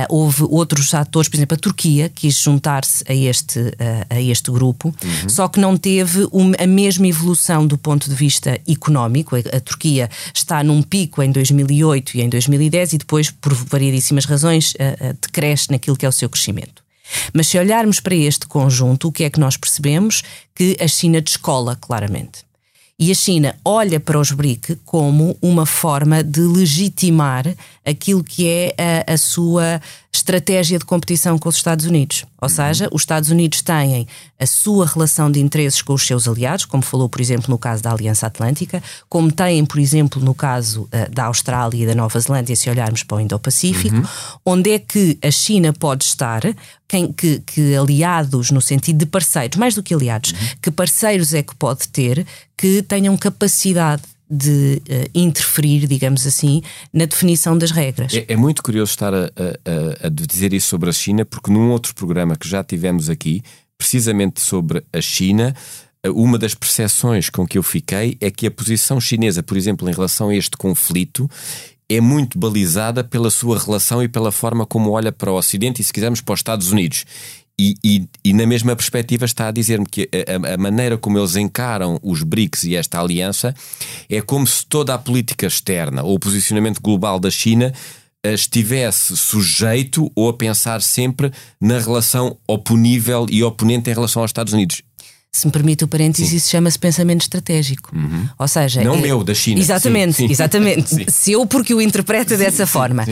houve 0.08 0.44
outros 0.44 0.94
atores, 0.94 1.28
por 1.28 1.36
exemplo, 1.36 1.56
a 1.56 1.58
Turquia 1.58 2.08
quis 2.08 2.38
juntar-se 2.38 3.02
a 3.08 3.12
este, 3.12 3.74
a 4.08 4.20
este 4.20 4.48
grupo, 4.52 4.94
uhum. 5.02 5.28
só 5.28 5.48
que 5.48 5.58
não 5.58 5.76
teve 5.76 6.28
a 6.56 6.66
mesma 6.68 7.08
evolução 7.08 7.66
do 7.66 7.76
ponto 7.76 8.08
de 8.08 8.14
vista 8.14 8.60
económico. 8.68 9.34
A, 9.34 9.56
a 9.56 9.60
Turquia 9.60 10.08
está 10.32 10.62
num 10.62 10.82
pico 10.82 11.07
pico 11.08 11.22
em 11.22 11.32
2008 11.32 12.16
e 12.16 12.20
em 12.20 12.28
2010 12.28 12.92
e 12.92 12.98
depois, 12.98 13.30
por 13.30 13.54
variedíssimas 13.54 14.26
razões, 14.26 14.72
uh, 14.74 15.10
uh, 15.10 15.18
decresce 15.20 15.70
naquilo 15.70 15.96
que 15.96 16.04
é 16.04 16.08
o 16.08 16.12
seu 16.12 16.28
crescimento. 16.28 16.82
Mas 17.32 17.48
se 17.48 17.58
olharmos 17.58 18.00
para 18.00 18.14
este 18.14 18.46
conjunto, 18.46 19.08
o 19.08 19.12
que 19.12 19.24
é 19.24 19.30
que 19.30 19.40
nós 19.40 19.56
percebemos? 19.56 20.22
Que 20.54 20.76
a 20.78 20.86
China 20.86 21.20
descola 21.20 21.74
claramente. 21.74 22.46
E 22.98 23.10
a 23.10 23.14
China 23.14 23.56
olha 23.64 23.98
para 23.98 24.18
os 24.18 24.32
BRIC 24.32 24.76
como 24.84 25.38
uma 25.40 25.64
forma 25.64 26.22
de 26.22 26.40
legitimar 26.40 27.46
aquilo 27.84 28.24
que 28.24 28.46
é 28.46 28.74
a, 29.06 29.14
a 29.14 29.16
sua 29.16 29.80
estratégia 30.18 30.78
de 30.78 30.84
competição 30.84 31.38
com 31.38 31.48
os 31.48 31.56
Estados 31.56 31.86
Unidos. 31.86 32.24
Ou 32.40 32.48
seja, 32.48 32.88
os 32.92 33.02
Estados 33.02 33.30
Unidos 33.30 33.62
têm 33.62 34.06
a 34.38 34.46
sua 34.46 34.86
relação 34.86 35.30
de 35.30 35.40
interesses 35.40 35.82
com 35.82 35.94
os 35.94 36.06
seus 36.06 36.28
aliados, 36.28 36.64
como 36.64 36.82
falou, 36.82 37.08
por 37.08 37.20
exemplo, 37.20 37.50
no 37.50 37.58
caso 37.58 37.82
da 37.82 37.92
Aliança 37.92 38.26
Atlântica, 38.26 38.82
como 39.08 39.32
têm, 39.32 39.64
por 39.64 39.78
exemplo, 39.78 40.22
no 40.22 40.34
caso 40.34 40.82
uh, 40.82 41.10
da 41.10 41.24
Austrália 41.24 41.82
e 41.82 41.86
da 41.86 41.94
Nova 41.94 42.18
Zelândia, 42.20 42.54
se 42.54 42.68
olharmos 42.68 43.02
para 43.02 43.16
o 43.16 43.20
Indo-Pacífico, 43.20 43.96
uhum. 43.96 44.04
onde 44.44 44.72
é 44.72 44.78
que 44.78 45.18
a 45.22 45.30
China 45.30 45.72
pode 45.72 46.04
estar, 46.04 46.42
quem, 46.86 47.12
que, 47.12 47.40
que, 47.40 47.74
aliados, 47.74 48.50
no 48.50 48.60
sentido 48.60 48.98
de 48.98 49.06
parceiros, 49.06 49.56
mais 49.56 49.74
do 49.74 49.82
que 49.82 49.94
aliados, 49.94 50.32
uhum. 50.32 50.38
que 50.62 50.70
parceiros 50.70 51.34
é 51.34 51.42
que 51.42 51.54
pode 51.54 51.88
ter 51.88 52.26
que 52.56 52.82
tenham 52.82 53.16
capacidade 53.16 54.02
de 54.30 54.82
uh, 54.88 55.10
interferir, 55.14 55.86
digamos 55.86 56.26
assim, 56.26 56.62
na 56.92 57.04
definição 57.04 57.56
das 57.56 57.70
regras. 57.70 58.14
É, 58.14 58.26
é 58.28 58.36
muito 58.36 58.62
curioso 58.62 58.90
estar 58.90 59.14
a, 59.14 59.24
a, 59.26 60.06
a, 60.06 60.08
dizer 60.08 60.52
isso 60.52 60.68
sobre 60.68 60.90
a 60.90 60.92
China, 60.92 61.24
porque 61.24 61.50
num 61.50 61.70
outro 61.70 61.94
programa 61.94 62.36
que 62.36 62.48
já 62.48 62.62
tivemos 62.62 63.08
aqui, 63.08 63.42
precisamente 63.76 64.40
sobre 64.40 64.82
a 64.92 65.00
China, 65.00 65.54
eh, 66.02 66.10
uma 66.10 66.38
das 66.38 66.54
percepções 66.54 67.30
com 67.30 67.46
que 67.46 67.56
eu 67.58 67.62
fiquei 67.62 68.16
é 68.20 68.30
que 68.30 68.46
a 68.46 68.50
posição 68.50 69.00
chinesa, 69.00 69.42
por 69.42 69.56
exemplo, 69.56 69.88
em 69.88 69.92
relação 69.92 70.28
a 70.28 70.34
este 70.34 70.56
conflito, 70.56 71.30
é 71.88 72.00
muito 72.00 72.38
balizada 72.38 73.02
pela 73.02 73.30
sua 73.30 73.58
relação 73.58 74.02
e 74.02 74.08
pela 74.08 74.30
forma 74.30 74.66
como 74.66 74.90
olha 74.90 75.10
para 75.10 75.32
o 75.32 75.36
Ocidente 75.36 75.80
e, 75.80 75.84
se 75.84 75.92
quisermos, 75.92 76.20
para 76.20 76.34
os 76.34 76.40
Estados 76.40 76.70
Unidos. 76.70 77.06
E, 77.60 77.74
e, 77.82 78.08
e, 78.24 78.32
na 78.32 78.46
mesma 78.46 78.76
perspectiva 78.76 79.24
está 79.24 79.48
a 79.48 79.50
dizer-me 79.50 79.84
que 79.84 80.08
a, 80.12 80.54
a, 80.54 80.56
maneira 80.56 80.96
como 80.96 81.18
eles 81.18 81.34
encaram 81.34 81.98
os 82.04 82.22
BRICS 82.22 82.62
e 82.64 82.76
esta 82.76 83.00
aliança 83.00 83.52
é 84.08 84.20
como 84.20 84.46
se 84.46 84.64
toda 84.64 84.94
a 84.94 84.98
política 84.98 85.44
externa 85.46 86.04
ou 86.04 86.14
o 86.14 86.20
posicionamento 86.20 86.80
global 86.80 87.18
da 87.18 87.30
China 87.30 87.72
eh, 88.22 88.34
estivesse 88.34 89.16
sujeito 89.16 90.10
ou 90.14 90.28
a 90.28 90.34
pensar 90.34 90.82
sempre 90.82 91.32
na 91.60 91.78
relação 91.78 92.36
oponível 92.46 93.26
e 93.28 93.42
oponente 93.42 93.90
em 93.90 93.94
relação 93.94 94.22
aos 94.22 94.30
Estados 94.30 94.52
Unidos. 94.52 94.82
Se 95.30 95.46
me 95.46 95.52
permite 95.52 95.84
o 95.84 95.88
parênteses, 95.88 96.32
isso 96.32 96.50
chama-se 96.50 96.78
pensamento 96.78 97.20
estratégico. 97.20 97.94
Uhum. 97.94 98.28
Ou 98.38 98.48
seja, 98.48 98.82
não 98.82 98.94
é... 98.94 99.00
meu, 99.00 99.22
da 99.22 99.34
China. 99.34 99.60
Exatamente, 99.60 100.14
sim, 100.14 100.26
sim. 100.26 100.32
exatamente. 100.32 101.06
Se 101.12 101.32
eu 101.32 101.46
porque 101.46 101.72
o 101.74 101.80
interpreta 101.80 102.36
dessa 102.36 102.66
forma. 102.66 103.04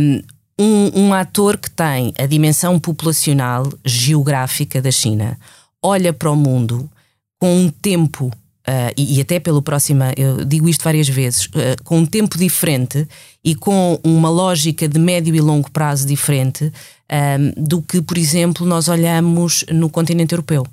Um, 0.00 0.22
um 0.58 1.12
ator 1.12 1.56
que 1.56 1.70
tem 1.70 2.12
a 2.18 2.26
dimensão 2.26 2.78
populacional 2.78 3.72
geográfica 3.84 4.80
da 4.80 4.90
China 4.90 5.36
olha 5.84 6.14
para 6.14 6.30
o 6.30 6.36
mundo 6.36 6.90
com 7.38 7.54
um 7.54 7.70
tempo 7.70 8.32
Uh, 8.66 8.88
e, 8.96 9.18
e, 9.18 9.20
até 9.20 9.38
pelo 9.38 9.60
próximo, 9.60 10.04
eu 10.16 10.42
digo 10.42 10.66
isto 10.70 10.82
várias 10.82 11.06
vezes, 11.06 11.44
uh, 11.48 11.76
com 11.84 11.98
um 11.98 12.06
tempo 12.06 12.38
diferente 12.38 13.06
e 13.44 13.54
com 13.54 14.00
uma 14.02 14.30
lógica 14.30 14.88
de 14.88 14.98
médio 14.98 15.34
e 15.34 15.40
longo 15.42 15.70
prazo 15.70 16.06
diferente 16.06 16.64
uh, 16.64 17.60
do 17.60 17.82
que, 17.82 18.00
por 18.00 18.16
exemplo, 18.16 18.66
nós 18.66 18.88
olhamos 18.88 19.66
no 19.70 19.90
continente 19.90 20.32
europeu. 20.32 20.66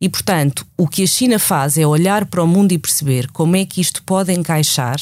E, 0.00 0.08
portanto, 0.08 0.66
o 0.74 0.88
que 0.88 1.02
a 1.02 1.06
China 1.06 1.38
faz 1.38 1.76
é 1.76 1.86
olhar 1.86 2.24
para 2.24 2.42
o 2.42 2.46
mundo 2.46 2.72
e 2.72 2.78
perceber 2.78 3.30
como 3.30 3.56
é 3.56 3.66
que 3.66 3.82
isto 3.82 4.02
pode 4.04 4.32
encaixar, 4.32 4.96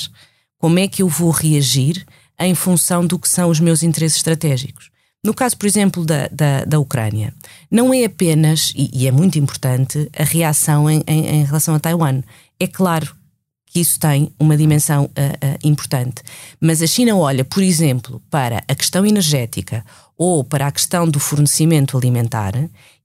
como 0.58 0.80
é 0.80 0.88
que 0.88 1.00
eu 1.00 1.08
vou 1.08 1.30
reagir 1.30 2.04
em 2.46 2.54
função 2.54 3.06
do 3.06 3.18
que 3.18 3.28
são 3.28 3.50
os 3.50 3.60
meus 3.60 3.82
interesses 3.82 4.16
estratégicos. 4.16 4.90
No 5.24 5.32
caso, 5.32 5.56
por 5.56 5.66
exemplo, 5.66 6.04
da, 6.04 6.26
da, 6.28 6.64
da 6.64 6.80
Ucrânia, 6.80 7.32
não 7.70 7.94
é 7.94 8.04
apenas, 8.04 8.72
e, 8.74 8.90
e, 8.92 9.06
é 9.06 9.12
muito 9.12 9.38
importante, 9.38 10.10
a 10.18 10.24
reação 10.24 10.90
em, 10.90 11.02
em, 11.06 11.26
em 11.26 11.44
relação 11.44 11.74
a 11.76 11.78
Taiwan. 11.78 12.22
É 12.58 12.66
claro 12.66 13.14
que 13.66 13.80
isso 13.80 13.98
tem 13.98 14.32
uma 14.38 14.56
dimensão 14.56 15.04
uh, 15.04 15.06
uh, 15.06 15.58
importante. 15.62 16.22
Mas 16.60 16.82
a 16.82 16.86
China 16.86 17.16
olha, 17.16 17.44
por 17.44 17.62
exemplo, 17.62 18.20
para 18.28 18.62
a 18.68 18.74
questão 18.74 19.06
energética 19.06 19.84
ou 20.22 20.44
para 20.44 20.68
a 20.68 20.70
questão 20.70 21.08
do 21.08 21.18
fornecimento 21.18 21.98
alimentar 21.98 22.54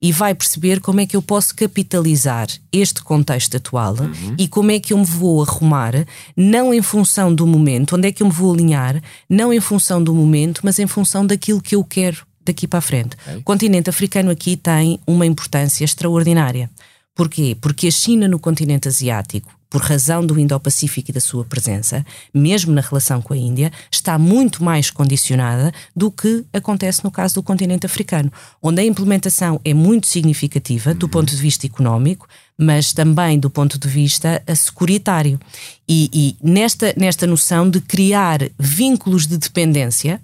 e 0.00 0.12
vai 0.12 0.32
perceber 0.36 0.78
como 0.78 1.00
é 1.00 1.06
que 1.06 1.16
eu 1.16 1.20
posso 1.20 1.52
capitalizar 1.52 2.46
este 2.70 3.02
contexto 3.02 3.56
atual 3.56 3.96
uhum. 3.96 4.36
e 4.38 4.46
como 4.46 4.70
é 4.70 4.78
que 4.78 4.92
eu 4.92 4.98
me 4.98 5.04
vou 5.04 5.42
arrumar, 5.42 6.06
não 6.36 6.72
em 6.72 6.80
função 6.80 7.34
do 7.34 7.44
momento, 7.44 7.96
onde 7.96 8.06
é 8.06 8.12
que 8.12 8.22
eu 8.22 8.28
me 8.28 8.32
vou 8.32 8.54
alinhar, 8.54 9.02
não 9.28 9.52
em 9.52 9.58
função 9.58 10.00
do 10.00 10.14
momento, 10.14 10.60
mas 10.62 10.78
em 10.78 10.86
função 10.86 11.26
daquilo 11.26 11.60
que 11.60 11.74
eu 11.74 11.82
quero 11.82 12.24
daqui 12.44 12.68
para 12.68 12.78
a 12.78 12.82
frente. 12.82 13.16
Okay. 13.20 13.38
O 13.38 13.42
continente 13.42 13.90
africano 13.90 14.30
aqui 14.30 14.56
tem 14.56 15.00
uma 15.04 15.26
importância 15.26 15.84
extraordinária. 15.84 16.70
Porquê? 17.16 17.56
Porque 17.60 17.88
a 17.88 17.90
China 17.90 18.28
no 18.28 18.38
continente 18.38 18.86
asiático 18.86 19.57
por 19.70 19.82
razão 19.82 20.24
do 20.24 20.38
Indo-Pacífico 20.38 21.10
e 21.10 21.14
da 21.14 21.20
sua 21.20 21.44
presença, 21.44 22.04
mesmo 22.32 22.72
na 22.72 22.80
relação 22.80 23.20
com 23.20 23.34
a 23.34 23.36
Índia, 23.36 23.70
está 23.90 24.18
muito 24.18 24.64
mais 24.64 24.90
condicionada 24.90 25.72
do 25.94 26.10
que 26.10 26.44
acontece 26.52 27.04
no 27.04 27.10
caso 27.10 27.34
do 27.34 27.42
continente 27.42 27.86
africano, 27.86 28.32
onde 28.62 28.80
a 28.80 28.84
implementação 28.84 29.60
é 29.64 29.74
muito 29.74 30.06
significativa 30.06 30.94
do 30.94 31.08
ponto 31.08 31.30
de 31.30 31.40
vista 31.40 31.66
económico, 31.66 32.26
mas 32.56 32.92
também 32.92 33.38
do 33.38 33.50
ponto 33.50 33.78
de 33.78 33.88
vista 33.88 34.42
securitário. 34.56 35.38
E, 35.88 36.10
e 36.12 36.36
nesta, 36.42 36.94
nesta 36.96 37.26
noção 37.26 37.68
de 37.68 37.80
criar 37.80 38.40
vínculos 38.58 39.26
de 39.26 39.36
dependência 39.36 40.20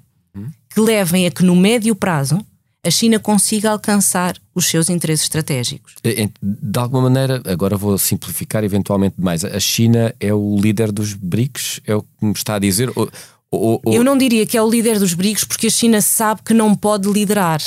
que 0.74 0.80
levem 0.80 1.26
a 1.26 1.30
que 1.30 1.44
no 1.44 1.54
médio 1.54 1.94
prazo 1.94 2.44
a 2.84 2.90
China 2.90 3.18
consiga 3.18 3.70
alcançar 3.70 4.36
os 4.54 4.66
seus 4.66 4.88
interesses 4.88 5.24
estratégicos. 5.24 5.94
De 6.02 6.78
alguma 6.78 7.04
maneira, 7.04 7.42
agora 7.46 7.76
vou 7.76 7.96
simplificar 7.96 8.62
eventualmente 8.62 9.16
demais, 9.16 9.44
a 9.44 9.58
China 9.58 10.14
é 10.20 10.32
o 10.32 10.56
líder 10.60 10.92
dos 10.92 11.14
BRICS? 11.14 11.80
É 11.86 11.94
o 11.94 12.02
que 12.02 12.08
me 12.24 12.32
está 12.32 12.56
a 12.56 12.58
dizer? 12.58 12.90
Ou, 12.94 13.10
ou, 13.50 13.80
ou... 13.84 13.94
Eu 13.94 14.04
não 14.04 14.16
diria 14.18 14.46
que 14.46 14.56
é 14.56 14.62
o 14.62 14.70
líder 14.70 14.98
dos 14.98 15.14
BRICS 15.14 15.44
porque 15.44 15.68
a 15.68 15.70
China 15.70 16.00
sabe 16.02 16.42
que 16.44 16.52
não 16.52 16.74
pode 16.74 17.10
liderar. 17.10 17.60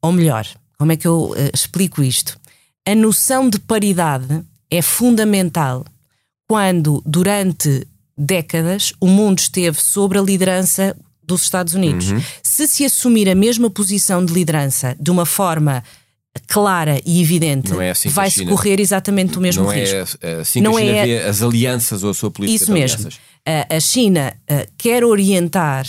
Ou 0.00 0.10
melhor, 0.10 0.46
como 0.78 0.92
é 0.92 0.96
que 0.96 1.06
eu 1.06 1.30
uh, 1.30 1.50
explico 1.54 2.02
isto? 2.02 2.40
A 2.88 2.94
noção 2.94 3.48
de 3.48 3.58
paridade 3.58 4.42
é 4.70 4.82
fundamental 4.82 5.84
quando, 6.48 7.02
durante 7.06 7.86
décadas, 8.16 8.92
o 9.00 9.06
mundo 9.06 9.38
esteve 9.38 9.80
sobre 9.80 10.18
a 10.18 10.22
liderança 10.22 10.96
dos 11.36 11.44
Estados 11.44 11.74
Unidos. 11.74 12.10
Uhum. 12.10 12.22
Se 12.42 12.66
se 12.66 12.84
assumir 12.84 13.28
a 13.28 13.34
mesma 13.34 13.70
posição 13.70 14.24
de 14.24 14.32
liderança 14.32 14.96
de 15.00 15.10
uma 15.10 15.26
forma 15.26 15.82
clara 16.46 17.00
e 17.04 17.20
evidente, 17.20 17.72
é 17.78 17.90
assim 17.90 18.08
vai-se 18.08 18.46
correr 18.46 18.80
exatamente 18.80 19.36
o 19.36 19.40
mesmo 19.40 19.64
não 19.64 19.72
é 19.72 19.80
risco. 19.80 20.18
É 20.22 20.34
assim 20.40 20.60
não 20.60 20.72
que 20.72 20.78
a 20.78 20.80
China 20.80 20.96
é... 20.96 21.04
vê 21.04 21.18
as 21.24 21.42
alianças 21.42 22.02
ou 22.02 22.10
a 22.10 22.14
sua 22.14 22.30
política 22.30 22.64
Isso 22.64 22.72
mesmo. 22.72 23.08
A 23.68 23.80
China 23.80 24.32
quer 24.78 25.04
orientar 25.04 25.86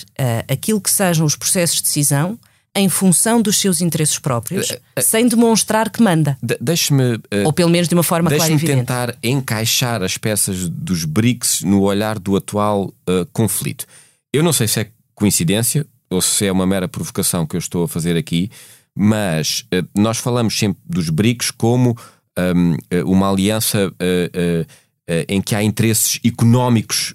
aquilo 0.50 0.82
que 0.82 0.92
sejam 0.92 1.26
os 1.26 1.36
processos 1.36 1.78
de 1.78 1.84
decisão 1.84 2.38
em 2.76 2.90
função 2.90 3.42
dos 3.42 3.58
seus 3.58 3.82
interesses 3.82 4.18
próprios, 4.18 4.72
uh, 4.72 4.76
uh, 4.98 5.02
sem 5.02 5.28
demonstrar 5.28 5.90
que 5.90 6.02
manda. 6.02 6.38
De 6.42 6.58
Deixe-me. 6.60 7.16
Uh, 7.16 7.46
Ou 7.46 7.54
pelo 7.54 7.70
menos 7.70 7.88
de 7.88 7.94
uma 7.94 8.04
forma 8.04 8.30
clara 8.30 8.52
e 8.52 8.56
evidente. 8.56 8.80
tentar 8.80 9.16
encaixar 9.22 10.02
as 10.02 10.18
peças 10.18 10.68
dos 10.68 11.06
BRICS 11.06 11.62
no 11.62 11.82
olhar 11.82 12.18
do 12.18 12.36
atual 12.36 12.92
conflito. 13.32 13.86
Eu 14.34 14.42
não 14.42 14.52
sei 14.52 14.68
se 14.68 14.80
é 14.80 14.90
coincidência 15.16 15.86
ou 16.10 16.22
se 16.22 16.46
é 16.46 16.52
uma 16.52 16.66
mera 16.66 16.88
provocação 16.88 17.46
que 17.46 17.56
eu 17.56 17.60
estou 17.60 17.84
a 17.84 17.88
fazer 17.88 18.16
aqui, 18.16 18.50
mas 18.96 19.66
uh, 19.74 19.88
nós 20.00 20.18
falamos 20.18 20.58
sempre 20.58 20.82
dos 20.86 21.10
BRICS 21.10 21.52
como 21.52 21.98
um, 22.38 22.78
eh, 22.90 23.04
uma 23.04 23.30
aliança 23.30 23.88
uh, 23.88 23.92
uh, 23.92 25.26
em 25.28 25.42
que 25.42 25.54
há 25.54 25.62
interesses 25.62 26.20
económicos 26.26 27.14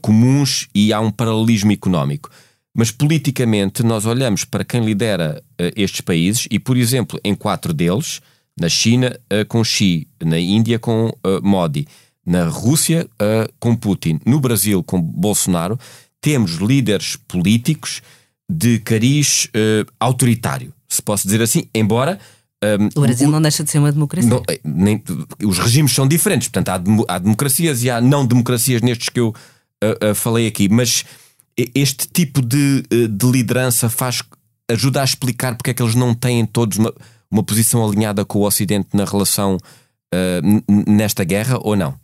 comuns 0.00 0.68
e 0.74 0.92
há 0.92 1.00
um 1.00 1.10
paralelismo 1.10 1.70
económico. 1.70 2.30
Mas 2.74 2.90
politicamente 2.90 3.82
nós 3.82 4.06
olhamos 4.06 4.44
para 4.44 4.64
quem 4.64 4.84
lidera 4.84 5.42
estes 5.76 6.00
países 6.00 6.48
e, 6.50 6.58
por 6.58 6.76
exemplo, 6.76 7.20
em 7.22 7.34
quatro 7.34 7.74
deles, 7.74 8.20
na 8.58 8.68
China 8.68 9.14
com 9.48 9.62
Xi, 9.62 10.08
na 10.24 10.38
Índia 10.38 10.78
com 10.78 11.12
Modi, 11.42 11.86
na 12.24 12.44
Rússia 12.44 13.08
com 13.58 13.76
Putin, 13.76 14.18
no 14.24 14.40
Brasil 14.40 14.82
com 14.82 15.00
Bolsonaro, 15.00 15.78
temos 16.20 16.52
líderes 16.56 17.16
políticos 17.16 18.02
de 18.48 18.78
cariz 18.80 19.46
uh, 19.46 19.90
autoritário, 19.98 20.72
se 20.88 21.00
posso 21.00 21.24
dizer 21.24 21.40
assim, 21.40 21.68
embora. 21.74 22.18
Um, 22.62 22.66
ehm, 22.66 22.88
o 22.96 23.00
Brasil 23.00 23.28
o, 23.28 23.30
não 23.30 23.40
deixa 23.40 23.62
de 23.62 23.70
ser 23.70 23.78
uma 23.78 23.92
democracia. 23.92 24.28
Não, 24.28 24.42
eh, 24.48 24.60
nem, 24.64 25.02
os 25.44 25.58
regimes 25.58 25.92
são 25.92 26.06
diferentes, 26.06 26.48
portanto, 26.48 26.68
há, 26.68 27.14
há, 27.14 27.18
democracias 27.18 27.82
e 27.84 27.90
há 27.90 28.00
não 28.00 28.26
democracias 28.26 28.82
nestes 28.82 29.08
que 29.08 29.20
eu 29.20 29.28
uh, 29.28 30.10
uh, 30.10 30.14
falei 30.14 30.46
aqui, 30.46 30.68
mas 30.68 31.04
este 31.74 32.08
tipo 32.08 32.42
de, 32.42 32.82
de, 33.08 33.30
liderança 33.30 33.88
faz 33.88 34.22
ajuda 34.70 35.02
a 35.02 35.04
explicar 35.04 35.56
porque 35.56 35.70
é 35.70 35.74
que 35.74 35.82
eles 35.82 35.94
não 35.94 36.14
têm 36.14 36.46
todos 36.46 36.78
uma, 36.78 36.92
uma 37.30 37.42
posição 37.42 37.84
alinhada 37.86 38.24
com 38.24 38.38
o 38.38 38.46
Ocidente 38.46 38.88
na 38.94 39.04
relação 39.04 39.58
nesta 40.86 41.22
guerra 41.22 41.58
ou 41.60 41.76
não? 41.76 41.94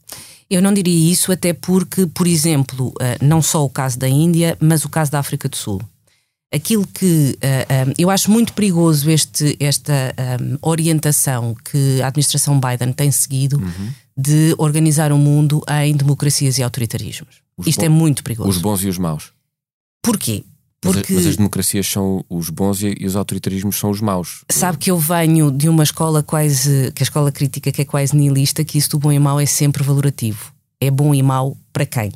Eu 0.48 0.62
não 0.62 0.72
diria 0.72 1.12
isso, 1.12 1.32
até 1.32 1.52
porque, 1.52 2.06
por 2.06 2.26
exemplo, 2.26 2.92
eh, 3.00 3.18
não 3.20 3.42
só 3.42 3.64
o 3.64 3.68
caso 3.68 3.98
da 3.98 4.08
Índia, 4.08 4.56
mas 4.60 4.84
o 4.84 4.88
caso 4.88 5.10
da 5.10 5.18
África 5.18 5.48
do 5.48 5.56
Sul. 5.56 5.80
Aquilo 6.54 6.86
que 6.86 7.36
uh, 7.42 7.92
eu 7.98 8.08
acho 8.08 8.30
muito 8.30 8.52
perigoso 8.52 9.10
este, 9.10 9.56
esta 9.58 10.14
orientação 10.62 11.56
que 11.64 12.00
a 12.00 12.06
administração 12.06 12.60
Biden 12.60 12.92
tem 12.92 13.10
seguido 13.10 13.58
uhum. 13.58 13.92
de 14.16 14.54
organizar 14.56 15.10
o 15.10 15.18
mundo 15.18 15.60
em 15.82 15.94
democracias 15.94 16.56
e 16.56 16.62
autoritarismos. 16.62 17.42
Os 17.58 17.66
Isto 17.66 17.84
é 17.84 17.88
muito 17.88 18.22
perigoso. 18.22 18.48
Os 18.48 18.58
bons 18.58 18.84
e 18.84 18.88
os 18.88 18.96
maus. 18.96 19.32
Porquê? 20.00 20.44
Porque... 20.92 21.12
Mas, 21.12 21.26
as 21.26 21.36
democracias 21.36 21.86
são 21.86 22.24
os 22.28 22.50
bons 22.50 22.82
e, 22.82 23.04
os 23.04 23.16
autoritarismos 23.16 23.78
são 23.78 23.90
os 23.90 24.00
maus. 24.00 24.44
Sabe 24.50 24.78
que 24.78 24.90
eu 24.90 24.98
venho 24.98 25.50
de 25.50 25.68
uma 25.68 25.82
escola 25.82 26.22
quase, 26.22 26.92
que 26.94 27.02
a 27.02 27.04
escola 27.04 27.30
crítica 27.32 27.70
que 27.72 27.82
é 27.82 27.84
quase 27.84 28.16
nihilista, 28.16 28.64
que 28.64 28.78
isso 28.78 28.90
do 28.90 28.98
bom 28.98 29.12
e 29.12 29.18
mau 29.18 29.40
é 29.40 29.46
sempre 29.46 29.82
valorativo. 29.82 30.52
É 30.80 30.90
bom 30.90 31.14
e 31.14 31.22
mau 31.22 31.56
para 31.72 31.86
quem? 31.86 32.12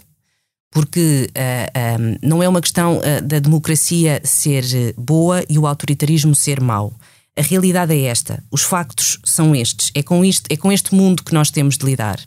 Porque 0.70 1.28
uh, 1.30 2.02
um, 2.02 2.28
não 2.28 2.42
é 2.42 2.48
uma 2.48 2.60
questão 2.60 2.98
uh, 2.98 3.22
da 3.22 3.38
democracia 3.38 4.20
ser 4.24 4.64
boa 4.96 5.44
e 5.48 5.58
o 5.58 5.66
autoritarismo 5.66 6.34
ser 6.34 6.60
mau. 6.60 6.92
A 7.36 7.42
realidade 7.42 7.94
é 7.94 8.02
esta, 8.02 8.42
os 8.50 8.62
factos 8.62 9.18
são 9.24 9.54
estes, 9.54 9.90
é 9.94 10.02
com, 10.02 10.24
isto, 10.24 10.46
é 10.50 10.56
com 10.56 10.70
este 10.70 10.94
mundo 10.94 11.24
que 11.24 11.32
nós 11.32 11.50
temos 11.50 11.78
de 11.78 11.86
lidar. 11.86 12.20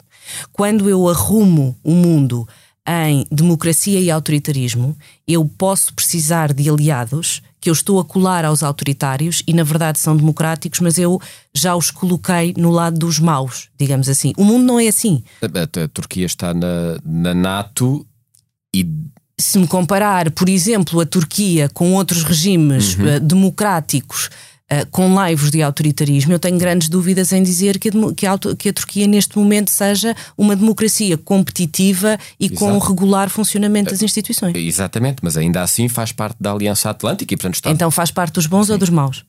Quando 0.52 0.90
eu 0.90 1.08
arrumo 1.08 1.78
o 1.84 1.94
mundo 1.94 2.48
em 2.88 3.26
democracia 3.32 4.00
e 4.00 4.12
autoritarismo, 4.12 4.98
eu 5.28 5.46
posso 5.46 5.94
precisar 5.94 6.54
de 6.54 6.70
aliados 6.70 7.42
que 7.62 7.70
eu 7.70 7.74
estou 7.74 7.98
a 7.98 8.04
colar 8.04 8.44
aos 8.44 8.62
autoritários 8.62 9.42
e 9.48 9.54
na 9.54 9.64
verdade 9.64 9.98
são 9.98 10.18
democráticos, 10.18 10.82
mas 10.82 10.98
eu 10.98 11.22
já 11.54 11.74
os 11.76 11.90
coloquei 11.90 12.54
no 12.58 12.70
lado 12.70 13.00
dos 13.00 13.20
maus, 13.20 13.70
digamos 13.80 14.10
assim. 14.10 14.34
O 14.36 14.44
mundo 14.44 14.66
não 14.66 14.80
é 14.80 14.90
assim. 14.90 15.24
A, 15.42 15.88
Turquia 15.88 16.26
está 16.26 16.54
na, 16.54 16.98
na 17.06 17.34
NATO 17.34 18.06
e 18.76 18.86
se 19.40 19.58
me 19.58 19.68
comparar, 19.68 20.30
por 20.32 20.50
exemplo, 20.50 21.00
a 21.00 21.06
Turquia 21.06 21.70
com 21.70 21.94
outros 21.94 22.24
regimes 22.24 22.98
uhum. 22.98 23.16
uh, 23.16 23.20
democráticos 23.22 24.30
uh, 24.72 24.86
com 24.92 25.14
laivos 25.14 25.52
de 25.52 25.62
autoritarismo, 25.62 26.34
eu 26.34 26.40
tenho 26.40 26.58
grandes 26.58 26.90
dúvidas 26.90 27.32
em 27.32 27.44
dizer 27.44 27.80
que 27.80 27.90
a, 27.90 27.92
que 28.16 28.26
a, 28.26 28.38
que 28.58 28.70
a 28.70 28.74
Turquia 28.74 29.08
neste 29.08 29.38
momento 29.38 29.70
seja 29.70 30.16
uma 30.38 30.56
democracia 30.56 31.18
competitiva 31.18 32.18
e 32.40 32.46
Exato. 32.46 32.60
com 32.60 32.72
um 32.72 32.80
regular 32.80 33.30
funcionamento 33.30 33.92
das 33.92 34.02
instituições. 34.02 34.56
Exatamente, 34.56 35.18
mas 35.22 35.38
ainda 35.38 35.62
assim 35.62 35.88
faz 35.88 36.12
parte 36.12 36.38
da 36.40 36.52
Aliança 36.52 36.90
Atlântica 36.90 37.34
e 37.34 37.38
portanto 37.38 37.56
está. 37.56 37.70
Então 37.72 37.90
faz 37.92 38.12
parte 38.12 38.34
dos 38.34 38.46
bons 38.46 38.68
Sim. 38.68 38.74
ou 38.74 38.78
dos 38.78 38.90
maus? 38.90 39.26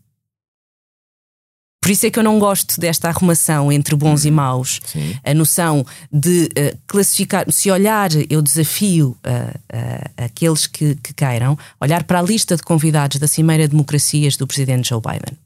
Por 1.85 1.91
isso 1.91 2.07
é 2.07 2.11
que 2.11 2.19
eu 2.19 2.23
não 2.23 2.38
gosto 2.38 2.81
desta 2.81 3.09
arrumação 3.09 3.71
entre 3.71 3.95
bons 3.95 4.25
hum, 4.25 4.29
e 4.29 4.31
maus. 4.31 4.81
Sim. 4.87 5.19
A 5.23 5.35
noção 5.35 5.85
de 6.11 6.45
uh, 6.45 6.79
classificar. 6.87 7.45
Se 7.53 7.71
olhar, 7.71 8.09
eu 8.31 8.41
desafio 8.41 9.09
uh, 9.09 9.19
uh, 9.19 10.11
aqueles 10.17 10.67
que, 10.67 10.95
que 10.95 11.12
queiram 11.12 11.59
olhar 11.79 12.05
para 12.05 12.21
a 12.21 12.23
lista 12.23 12.57
de 12.57 12.62
convidados 12.62 13.19
da 13.19 13.29
Cimeira 13.29 13.69
Democracias 13.69 14.35
do 14.35 14.47
presidente 14.47 14.88
Joe 14.88 14.99
Biden. 14.99 15.37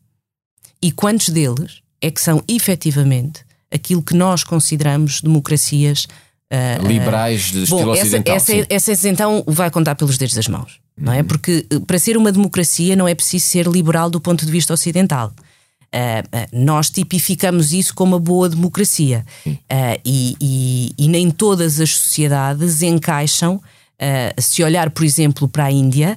E 0.80 0.92
quantos 0.92 1.30
deles 1.30 1.80
é 2.00 2.08
que 2.08 2.20
são 2.20 2.40
efetivamente 2.46 3.40
aquilo 3.68 4.00
que 4.00 4.14
nós 4.14 4.44
consideramos 4.44 5.20
democracias 5.20 6.06
Uh, 6.50 6.86
Liberais 6.86 7.50
de 7.50 7.64
estilo 7.64 7.84
bom, 7.84 7.90
ocidental. 7.90 8.34
Essa, 8.34 8.52
essa, 8.70 8.92
essa, 8.92 9.08
então 9.10 9.44
vai 9.46 9.70
contar 9.70 9.94
pelos 9.96 10.16
dedos 10.16 10.34
das 10.34 10.48
mãos, 10.48 10.80
não 10.96 11.12
é? 11.12 11.18
Uhum. 11.18 11.24
Porque 11.26 11.66
para 11.86 11.98
ser 11.98 12.16
uma 12.16 12.32
democracia 12.32 12.96
não 12.96 13.06
é 13.06 13.14
preciso 13.14 13.44
ser 13.44 13.66
liberal 13.66 14.08
do 14.08 14.18
ponto 14.18 14.46
de 14.46 14.50
vista 14.50 14.72
ocidental. 14.72 15.30
Uh, 15.88 16.48
nós 16.52 16.90
tipificamos 16.90 17.72
isso 17.72 17.94
como 17.94 18.14
uma 18.14 18.20
boa 18.20 18.48
democracia 18.48 19.24
uh, 19.46 19.54
e, 20.04 20.36
e, 20.38 20.92
e, 20.98 21.08
nem 21.08 21.30
todas 21.30 21.80
as 21.80 21.96
sociedades 21.96 22.82
encaixam. 22.82 23.60
se 24.38 24.62
olhar, 24.62 24.90
por 24.90 25.04
exemplo, 25.04 25.48
para 25.48 25.64
a 25.64 25.72
Índia, 25.72 26.16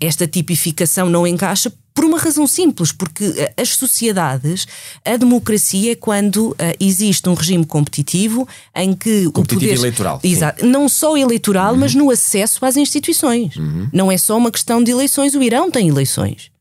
esta 0.00 0.26
tipificação 0.26 1.08
não 1.08 1.26
encaixa 1.26 1.70
por 1.94 2.04
uma 2.04 2.18
razão 2.18 2.46
simples, 2.46 2.92
porque 2.92 3.50
as 3.56 3.70
sociedades, 3.70 4.66
a 5.04 5.16
democracia 5.16 5.92
é 5.92 5.94
quando 5.94 6.50
uh, 6.50 6.56
existe 6.80 7.28
um 7.28 7.34
regime 7.34 7.64
competitivo 7.64 8.48
em 8.74 8.94
que 8.94 9.30
competitivo 9.30 9.40
o 9.40 9.44
poder. 9.60 9.74
eleitoral. 9.74 10.20
Exato, 10.22 10.66
não 10.66 10.88
só 10.88 11.16
eleitoral, 11.16 11.74
uhum. 11.74 11.80
mas 11.80 11.94
no 11.94 12.10
acesso 12.10 12.64
às 12.64 12.76
instituições. 12.76 13.56
Uhum. 13.56 13.88
Não 13.92 14.10
é 14.10 14.18
só 14.18 14.36
uma 14.36 14.50
questão 14.50 14.82
de 14.82 14.90
eleições, 14.90 15.34
o 15.34 15.42
Irão 15.42 15.70
tem 15.70 15.88
eleições. 15.88 16.51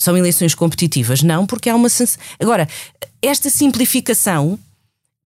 São 0.00 0.16
eleições 0.16 0.54
competitivas? 0.54 1.22
Não, 1.22 1.46
porque 1.46 1.68
há 1.68 1.76
uma. 1.76 1.88
Agora, 2.40 2.66
esta 3.20 3.50
simplificação 3.50 4.58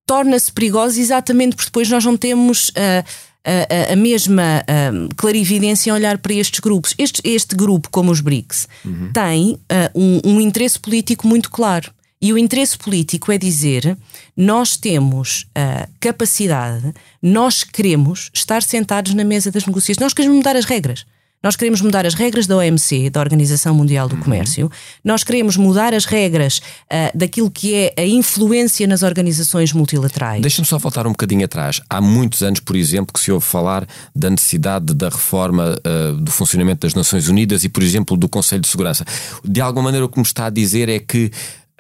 torna-se 0.05 0.51
perigosa 0.53 1.01
exatamente 1.01 1.55
porque 1.55 1.69
depois 1.69 1.89
nós 1.89 2.05
não 2.05 2.17
temos. 2.17 2.71
Uh, 2.71 3.05
a, 3.47 3.93
a, 3.93 3.97
mesma 3.97 4.63
uh, 4.63 5.15
clarividência 5.17 5.91
em 5.91 5.93
olhar 5.93 6.17
para 6.17 6.33
estes 6.33 6.61
grupos. 6.61 6.95
Este, 6.97 7.21
este 7.23 7.55
grupo, 7.55 7.91
como 7.91 8.11
os 8.11 8.23
BRICS, 8.23 8.67
uhum. 8.83 9.13
tem 9.13 9.53
uh, 9.53 9.59
um, 9.95 10.21
um, 10.25 10.41
interesse 10.41 10.79
político 10.79 11.29
muito 11.29 11.51
claro. 11.51 11.93
E 12.23 12.33
o 12.33 12.39
interesse 12.39 12.79
político 12.79 13.31
é 13.31 13.37
dizer: 13.37 13.99
nós 14.35 14.79
temos 14.79 15.43
uh, 15.51 15.87
capacidade, 16.01 16.95
nós 17.21 17.63
queremos 17.63 18.31
estar 18.33 18.63
sentados 18.63 19.13
na 19.13 19.25
mesa 19.25 19.51
das 19.51 19.67
negociações, 19.67 20.03
nós 20.03 20.15
queremos 20.15 20.39
mudar 20.39 20.57
as 20.57 20.65
regras. 20.65 21.05
Nós 21.45 21.57
queremos 21.57 21.83
mudar 21.83 22.07
as 22.07 22.15
regras 22.15 22.47
da 22.47 22.57
OMC, 22.57 23.11
da 23.11 23.21
Organização 23.21 23.75
Mundial 23.75 24.09
do 24.09 24.15
uhum. 24.15 24.23
Comércio. 24.23 24.71
Nós 25.05 25.23
queremos 25.23 25.59
mudar 25.59 25.93
as 25.93 26.07
regras 26.07 26.57
uh, 26.57 27.15
daquilo 27.15 27.51
que 27.51 27.75
é 27.75 27.93
a 27.99 28.07
influência 28.07 28.87
nas 28.87 29.03
organizações 29.03 29.71
multilaterais. 29.75 30.41
Deixa-me 30.41 30.67
só 30.67 30.79
voltar 30.79 31.07
um 31.07 31.11
bocadinho 31.11 31.45
atrás. 31.45 31.83
Há 31.91 32.01
muitos 32.01 32.43
anos, 32.43 32.61
por 32.61 32.75
exemplo, 32.75 33.13
que 33.13 33.21
se 33.21 33.31
ouve 33.31 33.45
falar 33.45 33.87
da 34.17 34.31
necessidade 34.31 34.95
da 34.95 35.11
reforma 35.11 35.77
uh, 35.87 36.17
do 36.17 36.31
funcionamento 36.31 36.81
das 36.81 36.95
Nações 36.95 37.29
Unidas 37.29 37.63
e, 37.63 37.69
por 37.69 37.83
exemplo, 37.83 38.17
do 38.17 38.27
Conselho 38.27 38.63
de 38.63 38.69
Segurança. 38.69 39.05
De 39.45 39.61
alguma 39.61 39.85
maneira, 39.85 40.07
o 40.07 40.09
que 40.09 40.19
me 40.19 40.25
está 40.25 40.47
a 40.47 40.51
dizer 40.51 40.89
é 40.89 40.99
que 40.99 41.31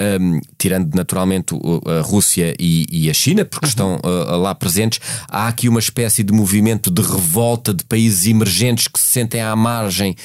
um, 0.00 0.40
tirando 0.58 0.94
naturalmente 0.94 1.54
a 1.86 2.00
Rússia 2.02 2.54
e, 2.58 2.86
e 2.90 3.10
a 3.10 3.14
China, 3.14 3.44
porque 3.44 3.66
uhum. 3.66 3.68
estão 3.68 4.00
uh, 4.04 4.36
lá 4.36 4.54
presentes, 4.54 5.00
há 5.28 5.46
aqui 5.46 5.68
uma 5.68 5.78
espécie 5.78 6.22
de 6.22 6.32
movimento 6.32 6.90
de 6.90 7.02
revolta 7.02 7.72
de 7.72 7.84
países 7.84 8.26
emergentes 8.26 8.88
que 8.88 8.98
se 8.98 9.06
sentem 9.06 9.40
à 9.40 9.54
margem 9.54 10.16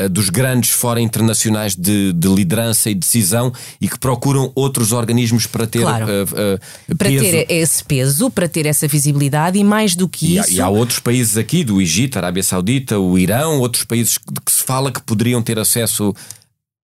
uh, 0.00 0.08
dos 0.08 0.30
grandes 0.30 0.70
fora 0.70 1.00
internacionais 1.00 1.76
de, 1.76 2.12
de, 2.14 2.28
liderança 2.28 2.88
e 2.88 2.94
decisão 2.94 3.52
e 3.80 3.88
que 3.88 3.98
procuram 3.98 4.50
outros 4.54 4.92
organismos 4.92 5.46
para 5.46 5.66
ter 5.66 5.82
claro. 5.82 6.06
uh, 6.06 6.96
para 6.96 7.08
peso. 7.08 7.24
ter 7.24 7.46
esse 7.50 7.84
peso, 7.84 8.30
para 8.30 8.48
ter 8.48 8.64
essa 8.64 8.88
visibilidade 8.88 9.58
e 9.58 9.64
mais 9.64 9.94
do 9.94 10.08
que 10.08 10.26
e 10.26 10.38
isso. 10.38 10.50
Há, 10.50 10.54
e 10.54 10.60
há 10.60 10.68
outros 10.68 11.00
países 11.00 11.36
aqui, 11.36 11.62
do 11.62 11.82
Egito, 11.82 12.16
Arábia 12.16 12.42
Saudita, 12.42 12.98
o 12.98 13.18
Irão, 13.18 13.58
outros 13.60 13.84
países 13.84 14.16
que, 14.16 14.24
que 14.44 14.52
se 14.52 14.62
fala 14.62 14.90
que 14.90 15.02
poderiam 15.02 15.42
ter 15.42 15.58
acesso 15.58 16.14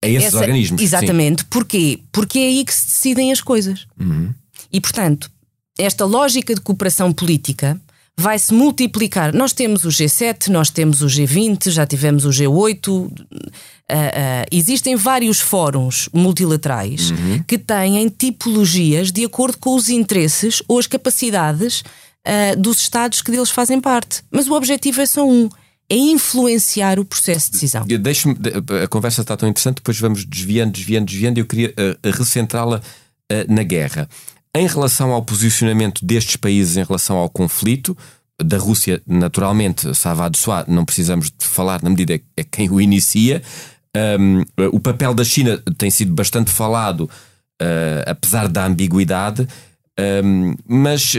a 0.05 0.09
esses 0.09 0.29
Essa, 0.29 0.39
organismos. 0.39 0.83
Exatamente. 0.83 1.43
Sim. 1.43 1.49
Porquê? 1.51 2.01
Porque 2.13 2.39
é 2.39 2.47
aí 2.47 2.65
que 2.65 2.75
se 2.75 2.87
decidem 2.87 3.33
as 3.33 3.41
coisas. 3.41 3.87
Uhum. 3.99 4.33
E, 4.73 4.81
portanto, 4.81 5.31
esta 5.79 6.05
lógica 6.05 6.55
de 6.55 6.61
cooperação 6.61 7.13
política 7.13 7.81
vai 8.17 8.39
se 8.39 8.55
multiplicar. 8.55 9.35
Nós 9.35 9.53
temos 9.53 9.85
o 9.85 9.89
G7, 9.89 10.49
nós 10.49 10.71
temos 10.71 11.03
o 11.03 11.07
G20, 11.07 11.71
já 11.71 11.87
tivemos 11.87 12.25
o 12.25 12.31
G8. 12.31 12.89
Uh, 12.89 13.07
uh, 13.07 13.11
existem 14.51 14.97
vários 14.97 15.41
fóruns 15.41 16.09
multilaterais 16.13 17.11
uhum. 17.11 17.43
que 17.47 17.59
têm 17.59 18.09
tipologias 18.09 19.11
de 19.11 19.25
acordo 19.25 19.59
com 19.59 19.75
os 19.75 19.89
interesses 19.89 20.63
ou 20.69 20.79
as 20.79 20.87
capacidades 20.87 21.81
uh, 21.81 22.59
dos 22.59 22.81
Estados 22.81 23.21
que 23.21 23.31
deles 23.31 23.51
fazem 23.51 23.81
parte. 23.81 24.23
Mas 24.31 24.47
o 24.47 24.55
objetivo 24.55 25.01
é 25.01 25.07
só 25.07 25.29
um: 25.29 25.49
é 25.89 25.97
influenciar 25.97 26.99
o 26.99 27.05
processo 27.05 27.47
de 27.47 27.53
decisão. 27.53 27.85
Deixe-me, 27.87 28.37
a 28.83 28.89
conversa 28.89 29.21
está 29.21 29.37
tão 29.37 29.49
interessante, 29.49 29.77
depois 29.77 29.99
vamos 29.99 30.25
desviando, 30.25 30.73
desviando, 30.73 31.07
desviando, 31.07 31.39
e 31.39 31.41
eu 31.41 31.47
queria 31.47 31.71
uh, 31.71 32.11
recentrá-la 32.17 32.79
uh, 32.79 33.53
na 33.53 33.63
guerra. 33.63 34.09
Em 34.57 34.67
relação 34.67 35.13
ao 35.13 35.23
posicionamento 35.23 36.05
destes 36.05 36.37
países 36.37 36.77
em 36.77 36.85
relação 36.85 37.17
ao 37.17 37.29
conflito, 37.29 37.97
da 38.43 38.59
Rússia, 38.59 39.01
naturalmente, 39.07 39.95
Savad 39.95 40.37
Soa, 40.37 40.65
não 40.67 40.85
precisamos 40.85 41.27
de 41.27 41.47
falar 41.47 41.83
na 41.83 41.91
medida 41.91 42.19
que 42.19 42.25
é 42.37 42.45
quem 42.45 42.69
o 42.69 42.81
inicia. 42.81 43.43
Um, 43.97 44.43
o 44.73 44.81
papel 44.81 45.15
da 45.15 45.25
China 45.25 45.63
tem 45.79 45.91
sido 45.91 46.13
bastante 46.13 46.51
falado, 46.51 47.03
uh, 47.63 48.03
apesar 48.07 48.49
da 48.49 48.67
ambiguidade. 48.67 49.47
Um, 50.25 50.55
mas, 50.67 51.15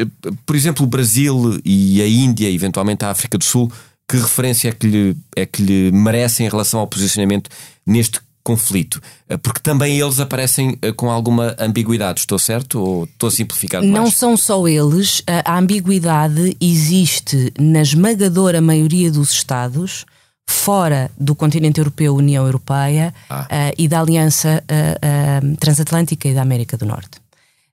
por 0.45 0.55
exemplo, 0.55 0.85
o 0.85 0.89
Brasil 0.89 1.59
e 1.63 2.01
a 2.01 2.07
Índia, 2.07 2.49
eventualmente 2.49 3.05
a 3.05 3.11
África 3.11 3.37
do 3.37 3.43
Sul, 3.45 3.71
que 4.07 4.17
referência 4.17 4.69
é 4.69 4.71
que 4.71 4.87
lhe, 4.87 5.17
é 5.35 5.45
que 5.45 5.61
lhe 5.61 5.91
merece 5.91 6.43
em 6.43 6.49
relação 6.49 6.79
ao 6.79 6.87
posicionamento 6.87 7.49
neste 7.85 8.19
conflito? 8.43 9.01
Eh, 9.27 9.37
porque 9.37 9.59
também 9.59 9.99
eles 9.99 10.19
aparecem 10.19 10.77
eh, 10.81 10.91
com 10.91 11.09
alguma 11.09 11.55
ambiguidade, 11.59 12.19
estou 12.19 12.37
certo 12.37 12.79
ou 12.79 13.03
estou 13.05 13.27
a 13.27 13.31
simplificar 13.31 13.81
demais? 13.81 14.03
Não 14.03 14.11
são 14.11 14.37
só 14.37 14.67
eles, 14.67 15.23
a 15.43 15.57
ambiguidade 15.57 16.55
existe 16.61 17.51
na 17.59 17.81
esmagadora 17.81 18.61
maioria 18.61 19.11
dos 19.11 19.31
Estados 19.31 20.05
fora 20.47 21.09
do 21.17 21.35
continente 21.35 21.79
europeu, 21.79 22.15
União 22.15 22.45
Europeia 22.45 23.13
ah. 23.29 23.47
uh, 23.51 23.73
e 23.77 23.87
da 23.87 23.99
Aliança 23.99 24.63
uh, 24.63 25.51
uh, 25.51 25.57
Transatlântica 25.57 26.27
e 26.27 26.33
da 26.33 26.41
América 26.41 26.77
do 26.77 26.85
Norte. 26.85 27.24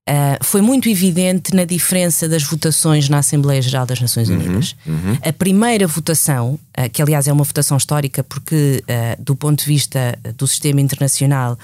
Uh, 0.08 0.42
foi 0.42 0.60
muito 0.60 0.88
evidente 0.88 1.54
na 1.54 1.64
diferença 1.64 2.28
das 2.28 2.42
votações 2.42 3.08
na 3.08 3.18
Assembleia 3.18 3.62
Geral 3.62 3.86
das 3.86 4.00
Nações 4.00 4.28
uhum, 4.28 4.34
Unidas. 4.34 4.74
Uhum, 4.84 4.94
uhum. 4.94 5.18
A 5.22 5.32
primeira 5.32 5.86
votação, 5.86 6.54
uh, 6.54 6.90
que 6.92 7.00
aliás 7.00 7.28
é 7.28 7.32
uma 7.32 7.44
votação 7.44 7.76
histórica, 7.76 8.24
porque 8.24 8.82
uh, 8.82 9.22
do 9.22 9.36
ponto 9.36 9.60
de 9.60 9.66
vista 9.66 10.18
do 10.36 10.46
sistema 10.46 10.80
internacional 10.80 11.58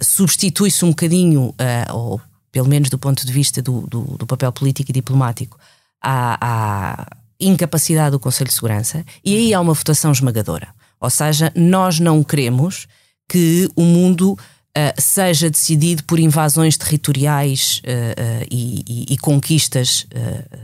substitui-se 0.00 0.82
um 0.82 0.88
bocadinho, 0.88 1.54
ou 1.92 2.18
pelo 2.50 2.66
menos 2.66 2.88
do 2.88 2.96
ponto 2.96 3.26
de 3.26 3.30
vista 3.30 3.60
do, 3.60 3.82
do, 3.82 4.00
do 4.16 4.26
papel 4.26 4.50
político 4.50 4.90
e 4.90 4.94
diplomático, 4.94 5.58
à, 6.02 6.38
à 6.40 7.06
incapacidade 7.38 8.12
do 8.12 8.18
Conselho 8.18 8.48
de 8.48 8.54
Segurança, 8.54 9.04
e 9.22 9.36
aí 9.36 9.52
há 9.52 9.60
uma 9.60 9.74
votação 9.74 10.10
esmagadora. 10.10 10.68
Ou 10.98 11.10
seja, 11.10 11.52
nós 11.54 12.00
não 12.00 12.24
queremos 12.24 12.88
que 13.28 13.68
o 13.76 13.82
mundo 13.82 14.38
Uh, 14.76 14.92
seja 15.00 15.48
decidido 15.48 16.04
por 16.04 16.20
invasões 16.20 16.76
territoriais 16.76 17.80
uh, 17.82 18.42
uh, 18.42 18.46
e, 18.50 19.06
e, 19.08 19.16
conquistas 19.16 20.06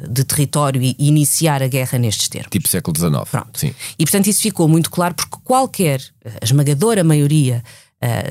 de 0.06 0.22
território 0.24 0.82
e, 0.82 0.94
iniciar 0.98 1.62
a 1.62 1.66
guerra 1.66 1.98
nestes 1.98 2.28
termos. 2.28 2.50
Tipo 2.50 2.68
século 2.68 2.94
XIX. 2.94 3.30
Pronto. 3.30 3.58
Sim. 3.58 3.74
E 3.98 4.04
portanto 4.04 4.26
isso 4.26 4.42
ficou 4.42 4.68
muito 4.68 4.90
claro 4.90 5.14
porque 5.14 5.38
qualquer, 5.42 6.02
a 6.42 6.44
esmagadora 6.44 7.02
maioria 7.02 7.64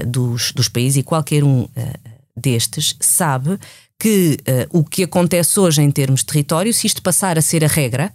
dos, 0.06 0.52
dos 0.52 0.70
países 0.70 0.98
e 0.98 1.04
qualquer 1.04 1.44
um 1.44 1.67
destes 2.38 2.96
sabe 3.00 3.58
que 3.98 4.38
o 4.70 4.84
que 4.84 5.04
acontece 5.04 5.60
hoje 5.60 5.82
em 5.82 5.89
termos 5.89 6.20
de 6.20 6.28
território, 6.28 6.72
se 6.72 6.86
isto 6.86 7.02
passar 7.02 7.39
a 7.39 7.41
ser 7.41 7.65
a 7.65 7.67
regra, 7.67 8.13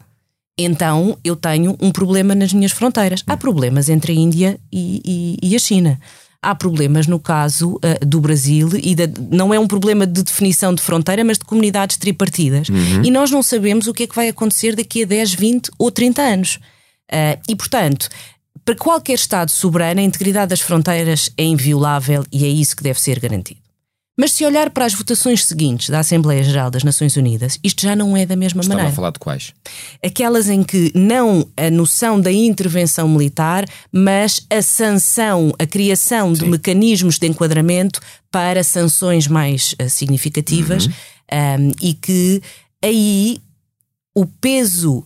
então 0.56 1.18
eu 1.24 1.34
tenho 1.34 1.76
um 1.80 1.90
problema 1.90 2.32
nas 2.32 2.52
minhas 2.52 2.70
fronteiras. 2.70 3.24
Há 3.26 3.36
problemas 3.36 3.88
entre 3.88 4.12
a 4.12 4.14
Índia 4.14 4.60
e, 4.70 5.36
e, 5.42 5.50
e 5.50 5.56
a 5.56 5.58
China 5.58 5.98
há 6.42 6.54
problemas 6.54 7.06
no 7.06 7.18
caso 7.18 7.74
uh, 7.76 8.06
do 8.06 8.20
Brasil 8.20 8.70
e 8.74 8.94
da, 8.94 9.04
não 9.30 9.52
é 9.52 9.58
um 9.58 9.66
problema 9.66 10.06
de 10.06 10.22
definição 10.22 10.74
de 10.74 10.82
fronteira, 10.82 11.24
mas 11.24 11.38
de 11.38 11.44
comunidades 11.44 11.96
tripartidas. 11.96 12.68
Uhum. 12.68 13.02
E 13.04 13.10
nós 13.10 13.30
não 13.30 13.42
sabemos 13.42 13.86
o 13.86 13.94
que 13.94 14.04
é 14.04 14.06
que 14.06 14.14
vai 14.14 14.28
acontecer 14.28 14.74
daqui 14.74 15.02
a 15.02 15.06
10, 15.06 15.34
20 15.34 15.70
ou 15.78 15.90
30 15.90 16.22
anos. 16.22 16.56
Uh, 17.10 17.40
e, 17.48 17.54
portanto, 17.54 18.08
para 18.64 18.74
qualquer 18.74 19.14
Estado 19.14 19.50
soberano, 19.50 20.00
a 20.00 20.02
integridade 20.02 20.50
das 20.50 20.60
fronteiras 20.60 21.30
é 21.36 21.44
inviolável 21.44 22.24
e 22.32 22.44
é 22.44 22.48
isso 22.48 22.76
que 22.76 22.82
deve 22.82 23.00
ser 23.00 23.20
garantido. 23.20 23.65
Mas 24.18 24.32
se 24.32 24.46
olhar 24.46 24.70
para 24.70 24.86
as 24.86 24.94
votações 24.94 25.44
seguintes 25.44 25.90
da 25.90 25.98
Assembleia 25.98 26.42
Geral 26.42 26.70
das 26.70 26.82
Nações 26.82 27.16
Unidas, 27.16 27.58
isto 27.62 27.82
já 27.82 27.94
não 27.94 28.16
é 28.16 28.24
da 28.24 28.34
mesma 28.34 28.62
Estava 28.62 28.76
maneira. 28.76 28.92
a 28.92 28.96
falar 28.96 29.10
de 29.10 29.18
quais? 29.18 29.52
Aquelas 30.02 30.48
em 30.48 30.62
que 30.62 30.90
não 30.94 31.46
a 31.54 31.70
noção 31.70 32.18
da 32.18 32.32
intervenção 32.32 33.06
militar, 33.08 33.66
mas 33.92 34.46
a 34.48 34.62
sanção, 34.62 35.52
a 35.58 35.66
criação 35.66 36.32
de 36.32 36.46
mecanismos 36.46 37.18
de 37.18 37.26
enquadramento 37.26 38.00
para 38.30 38.64
sanções 38.64 39.26
mais 39.28 39.74
uh, 39.74 39.90
significativas 39.90 40.86
um, 40.86 41.72
e 41.82 41.92
que 41.92 42.42
aí 42.82 43.38
o 44.14 44.24
peso 44.24 45.04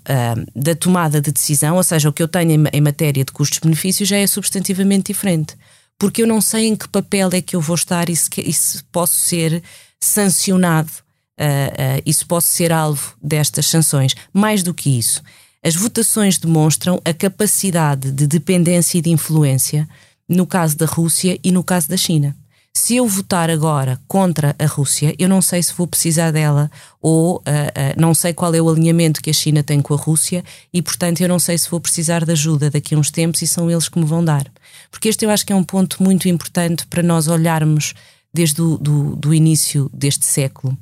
da 0.54 0.72
tomada 0.76 1.20
de 1.20 1.32
decisão, 1.32 1.76
ou 1.76 1.82
seja, 1.82 2.08
o 2.08 2.12
que 2.12 2.22
eu 2.22 2.28
tenho 2.28 2.52
em, 2.52 2.64
em 2.72 2.80
matéria 2.80 3.24
de 3.24 3.32
custos-benefícios, 3.32 4.08
já 4.08 4.16
é 4.16 4.24
substantivamente 4.24 5.12
diferente. 5.12 5.56
Porque 6.00 6.22
eu 6.22 6.26
não 6.26 6.40
sei 6.40 6.66
em 6.66 6.74
que 6.74 6.88
papel 6.88 7.28
é 7.32 7.40
que 7.40 7.54
eu 7.54 7.60
vou 7.60 7.76
estar 7.76 8.08
e 8.08 8.16
se, 8.16 8.28
e 8.38 8.52
se 8.52 8.82
posso 8.84 9.14
ser 9.14 9.62
sancionado, 10.00 10.90
uh, 11.38 11.98
uh, 11.98 12.02
e 12.04 12.12
se 12.12 12.24
posso 12.24 12.48
ser 12.48 12.72
alvo 12.72 13.14
destas 13.22 13.66
sanções. 13.66 14.16
Mais 14.32 14.62
do 14.62 14.74
que 14.74 14.98
isso, 14.98 15.22
as 15.62 15.76
votações 15.76 16.38
demonstram 16.38 17.00
a 17.04 17.12
capacidade 17.12 18.10
de 18.10 18.26
dependência 18.26 18.96
e 18.98 19.02
de 19.02 19.10
influência 19.10 19.86
no 20.26 20.46
caso 20.46 20.76
da 20.76 20.86
Rússia 20.86 21.38
e 21.44 21.52
no 21.52 21.62
caso 21.62 21.88
da 21.88 21.98
China 21.98 22.34
se 22.72 22.96
eu 22.96 23.06
votar 23.06 23.50
agora 23.50 24.00
contra 24.06 24.54
a 24.58 24.66
Rússia, 24.66 25.14
eu 25.18 25.28
não 25.28 25.42
sei 25.42 25.62
se 25.62 25.74
vou 25.74 25.86
precisar 25.86 26.30
dela 26.30 26.70
ou 27.00 27.36
uh, 27.36 27.38
uh, 27.38 28.00
não 28.00 28.14
sei 28.14 28.32
qual 28.32 28.54
é 28.54 28.60
o 28.60 28.68
alinhamento 28.68 29.20
que 29.20 29.30
a 29.30 29.32
China 29.32 29.62
tem 29.62 29.82
com 29.82 29.92
a 29.92 29.96
Rússia 29.96 30.44
e, 30.72 30.80
portanto, 30.80 31.20
eu 31.20 31.28
não 31.28 31.38
sei 31.38 31.58
se 31.58 31.68
vou 31.68 31.80
precisar 31.80 32.24
de 32.24 32.32
ajuda 32.32 32.70
daqui 32.70 32.94
a 32.94 32.98
uns 32.98 33.10
tempos 33.10 33.42
e 33.42 33.46
são 33.46 33.70
eles 33.70 33.88
que 33.88 33.98
me 33.98 34.04
vão 34.04 34.24
dar. 34.24 34.46
Porque 34.90 35.08
este 35.08 35.24
eu 35.24 35.30
acho 35.30 35.46
que 35.46 35.52
é 35.52 35.56
um 35.56 35.64
ponto 35.64 36.02
muito 36.02 36.28
importante 36.28 36.86
para 36.86 37.02
nós 37.02 37.28
olharmos 37.28 37.94
desde 38.32 38.60
o 38.60 38.76
do, 38.76 39.16
do 39.16 39.32
início 39.34 39.90
deste 39.92 40.26
século. 40.26 40.76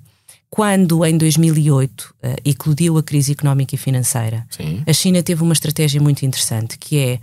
Quando, 0.51 1.05
em 1.05 1.19
2008, 1.19 2.01
uh, 2.01 2.37
eclodiu 2.45 2.97
a 2.97 3.03
crise 3.03 3.33
económica 3.33 3.75
e 3.75 3.79
financeira, 3.79 4.47
Sim. 4.51 4.83
a 4.87 4.93
China 4.93 5.23
teve 5.23 5.43
uma 5.43 5.53
estratégia 5.53 6.01
muito 6.01 6.25
interessante, 6.25 6.79
que 6.79 6.99
é 6.99 7.21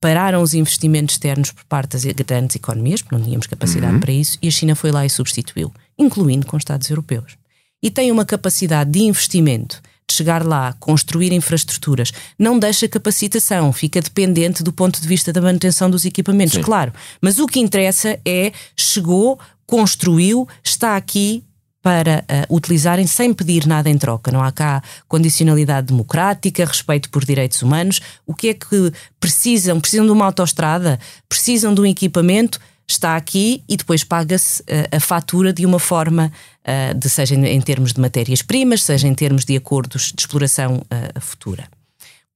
pararam 0.00 0.42
os 0.42 0.54
investimentos 0.54 1.14
externos 1.14 1.52
por 1.52 1.64
parte 1.64 1.90
das 1.92 2.04
grandes 2.04 2.56
economias, 2.56 3.02
porque 3.02 3.14
não 3.14 3.22
tínhamos 3.22 3.46
capacidade 3.46 3.94
Uhum. 3.94 4.00
para 4.00 4.12
isso, 4.12 4.38
e 4.42 4.48
a 4.48 4.50
China 4.50 4.74
foi 4.74 4.90
lá 4.90 5.04
e 5.04 5.10
substituiu, 5.10 5.72
incluindo 5.98 6.46
com 6.46 6.56
Estados 6.56 6.88
europeus. 6.88 7.36
E 7.82 7.90
tem 7.90 8.10
uma 8.10 8.24
capacidade 8.24 8.90
de 8.90 9.00
investimento, 9.00 9.80
chegar 10.12 10.44
lá, 10.44 10.74
construir 10.78 11.32
infraestruturas, 11.32 12.12
não 12.38 12.58
deixa 12.58 12.88
capacitação, 12.88 13.72
fica 13.72 14.00
dependente 14.00 14.62
do 14.62 14.72
ponto 14.72 15.00
de 15.00 15.06
vista 15.06 15.32
da 15.32 15.40
manutenção 15.40 15.90
dos 15.90 16.04
equipamentos, 16.04 16.54
Sim. 16.54 16.62
claro. 16.62 16.92
Mas 17.20 17.38
o 17.38 17.46
que 17.46 17.60
interessa 17.60 18.18
é 18.24 18.52
chegou, 18.76 19.38
construiu, 19.66 20.48
está 20.64 20.96
aqui, 20.96 21.44
para 21.82 22.24
uh, 22.50 22.54
utilizarem 22.54 23.06
sem 23.06 23.32
pedir 23.32 23.66
nada 23.66 23.88
em 23.88 23.96
troca. 23.96 24.30
Não 24.30 24.42
há 24.42 24.52
cá 24.52 24.82
condicionalidade 25.08 25.86
democrática, 25.86 26.64
respeito 26.64 27.08
por 27.10 27.24
direitos 27.24 27.62
humanos. 27.62 28.00
O 28.26 28.34
que 28.34 28.48
é 28.48 28.54
que 28.54 28.92
precisam? 29.18 29.80
Precisam 29.80 30.04
de 30.04 30.12
uma 30.12 30.26
autoestrada? 30.26 30.98
Precisam 31.28 31.72
de 31.72 31.80
um 31.80 31.86
equipamento? 31.86 32.60
Está 32.90 33.16
aqui 33.16 33.62
e 33.68 33.76
depois 33.76 34.02
paga-se 34.02 34.62
uh, 34.62 34.96
a 34.96 34.98
fatura 34.98 35.52
de 35.52 35.64
uma 35.64 35.78
forma, 35.78 36.32
uh, 36.66 36.94
de, 36.94 37.08
seja 37.08 37.36
em, 37.36 37.46
em 37.46 37.60
termos 37.60 37.92
de 37.92 38.00
matérias-primas, 38.00 38.82
seja 38.82 39.06
em 39.06 39.14
termos 39.14 39.44
de 39.44 39.56
acordos 39.56 40.12
de 40.12 40.20
exploração 40.22 40.82
futura 41.20 41.68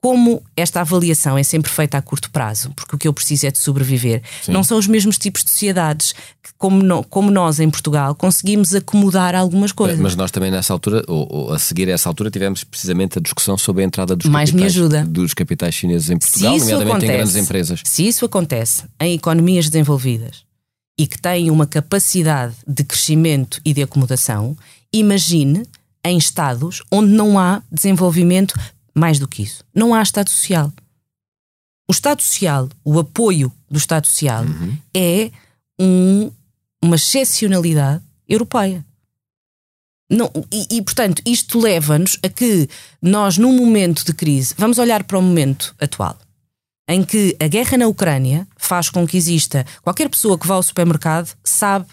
como 0.04 0.42
esta 0.54 0.82
avaliação 0.82 1.38
é 1.38 1.42
sempre 1.42 1.72
feita 1.72 1.96
a 1.96 2.02
curto 2.02 2.30
prazo, 2.30 2.70
porque 2.76 2.94
o 2.94 2.98
que 2.98 3.08
eu 3.08 3.12
preciso 3.14 3.46
é 3.46 3.50
de 3.50 3.56
sobreviver, 3.56 4.20
Sim. 4.42 4.52
não 4.52 4.62
são 4.62 4.76
os 4.76 4.86
mesmos 4.86 5.16
tipos 5.16 5.42
de 5.42 5.48
sociedades 5.48 6.12
que, 6.42 6.50
como, 6.58 6.82
no, 6.82 7.02
como 7.02 7.30
nós 7.30 7.58
em 7.58 7.70
Portugal, 7.70 8.14
conseguimos 8.14 8.74
acomodar 8.74 9.34
algumas 9.34 9.72
coisas. 9.72 9.98
Mas 9.98 10.14
nós 10.14 10.30
também 10.30 10.50
nessa 10.50 10.74
altura, 10.74 11.02
ou, 11.08 11.26
ou 11.30 11.52
a 11.54 11.58
seguir 11.58 11.88
a 11.88 11.92
essa 11.92 12.06
altura, 12.06 12.30
tivemos 12.30 12.62
precisamente 12.64 13.18
a 13.18 13.22
discussão 13.22 13.56
sobre 13.56 13.82
a 13.82 13.86
entrada 13.86 14.14
dos, 14.14 14.26
Mais 14.26 14.50
me 14.52 14.60
capitais, 14.60 14.76
ajuda. 14.76 15.04
dos 15.06 15.32
capitais 15.32 15.74
chineses 15.74 16.10
em 16.10 16.18
Portugal, 16.18 16.50
nomeadamente 16.50 16.90
acontece, 16.90 17.06
em 17.06 17.16
grandes 17.16 17.36
empresas. 17.36 17.80
Se 17.82 18.06
isso 18.06 18.26
acontece 18.26 18.84
em 19.00 19.14
economias 19.14 19.70
desenvolvidas 19.70 20.44
e 20.98 21.06
que 21.06 21.18
têm 21.18 21.50
uma 21.50 21.66
capacidade 21.66 22.54
de 22.68 22.84
crescimento 22.84 23.58
e 23.64 23.72
de 23.72 23.82
acomodação, 23.82 24.54
imagine 24.92 25.62
em 26.04 26.18
estados 26.18 26.82
onde 26.92 27.10
não 27.10 27.38
há 27.38 27.62
desenvolvimento 27.72 28.54
mais 28.94 29.18
do 29.18 29.26
que 29.28 29.42
isso. 29.42 29.64
Não 29.74 29.94
há 29.94 30.02
Estado 30.02 30.30
Social. 30.30 30.72
O 31.88 31.92
Estado 31.92 32.22
Social, 32.22 32.68
o 32.85 32.98
apoio 32.98 33.52
do 33.70 33.78
Estado 33.78 34.07
Social, 34.07 34.44
Uhum. 34.44 34.78
é 34.94 35.30
um, 35.78 36.30
uma 36.83 36.96
excepcionalidade 36.96 38.02
europeia. 38.28 38.85
Não, 40.11 40.30
e, 40.52 40.76
e, 40.76 40.83
portanto, 40.83 41.22
isto 41.26 41.59
leva-nos 41.59 42.18
a 42.22 42.28
que 42.28 42.68
nós, 43.02 43.37
num 43.38 43.52
momento 43.54 44.04
de 44.04 44.12
crise, 44.12 44.54
vamos 44.57 44.78
olhar 44.78 45.02
para 45.04 45.18
o 45.18 45.22
momento 45.22 45.74
atual, 45.80 46.16
em 46.88 47.02
que 47.02 47.37
a 47.40 47.48
guerra 47.48 47.76
na 47.78 47.87
Ucrânia 47.88 48.46
faz 48.57 48.88
com 48.90 49.07
que 49.07 49.16
exista. 49.16 49.66
Qualquer 49.83 50.09
pessoa 50.09 50.38
que 50.38 50.46
vá 50.46 50.54
ao 50.54 50.62
supermercado 50.62 51.35
sabe 51.42 51.87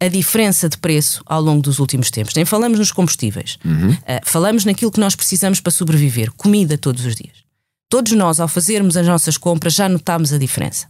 a 0.00 0.08
diferença 0.08 0.68
de 0.68 0.76
preço 0.76 1.22
ao 1.24 1.40
longo 1.40 1.62
dos 1.62 1.78
últimos 1.78 2.10
tempos. 2.10 2.34
Nem 2.34 2.44
falamos 2.44 2.78
nos 2.78 2.92
combustíveis. 2.92 3.58
Uhum. 3.64 3.92
Uh, 3.92 3.98
falamos 4.24 4.64
naquilo 4.64 4.90
que 4.90 5.00
nós 5.00 5.14
precisamos 5.14 5.60
para 5.60 5.72
sobreviver: 5.72 6.30
comida 6.32 6.76
todos 6.76 7.04
os 7.04 7.14
dias. 7.14 7.44
Todos 7.88 8.12
nós, 8.12 8.40
ao 8.40 8.48
fazermos 8.48 8.96
as 8.96 9.06
nossas 9.06 9.36
compras, 9.36 9.74
já 9.74 9.88
notamos 9.88 10.32
a 10.32 10.38
diferença. 10.38 10.88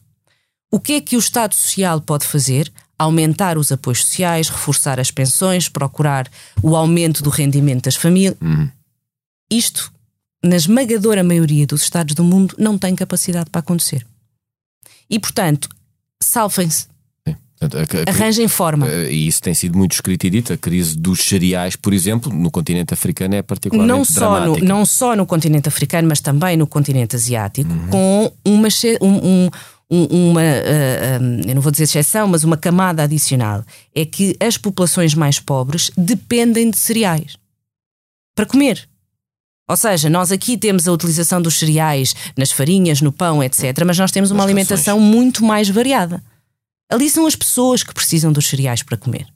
O 0.70 0.80
que 0.80 0.94
é 0.94 1.00
que 1.00 1.16
o 1.16 1.18
Estado 1.18 1.54
Social 1.54 2.00
pode 2.00 2.26
fazer? 2.26 2.72
Aumentar 2.98 3.58
os 3.58 3.70
apoios 3.70 4.04
sociais, 4.04 4.48
reforçar 4.48 4.98
as 4.98 5.10
pensões, 5.10 5.68
procurar 5.68 6.28
o 6.62 6.74
aumento 6.74 7.22
do 7.22 7.28
rendimento 7.28 7.84
das 7.84 7.94
famílias. 7.94 8.34
Uhum. 8.40 8.70
Isto, 9.50 9.92
na 10.42 10.56
esmagadora 10.56 11.22
maioria 11.22 11.66
dos 11.66 11.82
Estados 11.82 12.14
do 12.14 12.24
mundo, 12.24 12.56
não 12.58 12.78
tem 12.78 12.96
capacidade 12.96 13.50
para 13.50 13.60
acontecer. 13.60 14.04
E, 15.08 15.18
portanto, 15.18 15.68
salvem-se. 16.20 16.88
Arranjem 18.06 18.48
forma. 18.48 18.86
E 18.88 19.26
isso 19.26 19.40
tem 19.42 19.54
sido 19.54 19.76
muito 19.78 19.92
escrito 19.92 20.24
e 20.26 20.30
dito. 20.30 20.52
A 20.52 20.56
crise 20.56 20.96
dos 20.96 21.20
cereais, 21.20 21.74
por 21.76 21.92
exemplo, 21.92 22.32
no 22.32 22.50
continente 22.50 22.92
africano 22.92 23.34
é 23.34 23.42
particularmente 23.42 23.96
não 23.96 24.04
só 24.04 24.30
no, 24.34 24.40
dramática. 24.40 24.66
não 24.66 24.84
só 24.86 25.16
no 25.16 25.24
continente 25.26 25.68
africano, 25.68 26.06
mas 26.08 26.20
também 26.20 26.56
no 26.56 26.66
continente 26.66 27.16
asiático, 27.16 27.70
com 27.90 28.30
uma, 28.44 28.68
um- 29.00 29.46
um- 29.46 29.50
um- 29.90 30.30
uma 30.30 30.40
uh, 30.42 31.22
um, 31.22 31.40
eu 31.48 31.54
não 31.54 31.62
vou 31.62 31.72
dizer 31.72 31.84
exceção, 31.84 32.28
mas 32.28 32.44
uma 32.44 32.56
camada 32.56 33.02
adicional. 33.04 33.64
É 33.94 34.04
que 34.04 34.36
as 34.38 34.58
populações 34.58 35.14
mais 35.14 35.38
pobres 35.40 35.90
dependem 35.96 36.70
de 36.70 36.76
cereais 36.76 37.36
para 38.34 38.44
comer. 38.46 38.86
Ou 39.68 39.76
seja, 39.76 40.08
nós 40.10 40.30
aqui 40.30 40.56
temos 40.56 40.86
a 40.86 40.92
utilização 40.92 41.42
dos 41.42 41.58
cereais 41.58 42.14
nas 42.36 42.52
farinhas, 42.52 43.00
no 43.00 43.10
pão, 43.10 43.42
etc., 43.42 43.82
mas 43.84 43.98
nós 43.98 44.12
temos 44.12 44.30
uma 44.30 44.38
Nas 44.38 44.46
alimentação 44.46 45.00
muito 45.00 45.44
mais 45.44 45.68
variada. 45.68 46.22
Ali 46.90 47.10
são 47.10 47.26
as 47.26 47.34
pessoas 47.36 47.82
que 47.82 47.92
precisam 47.94 48.32
dos 48.32 48.46
cereais 48.46 48.82
para 48.82 48.96
comer. 48.96 49.26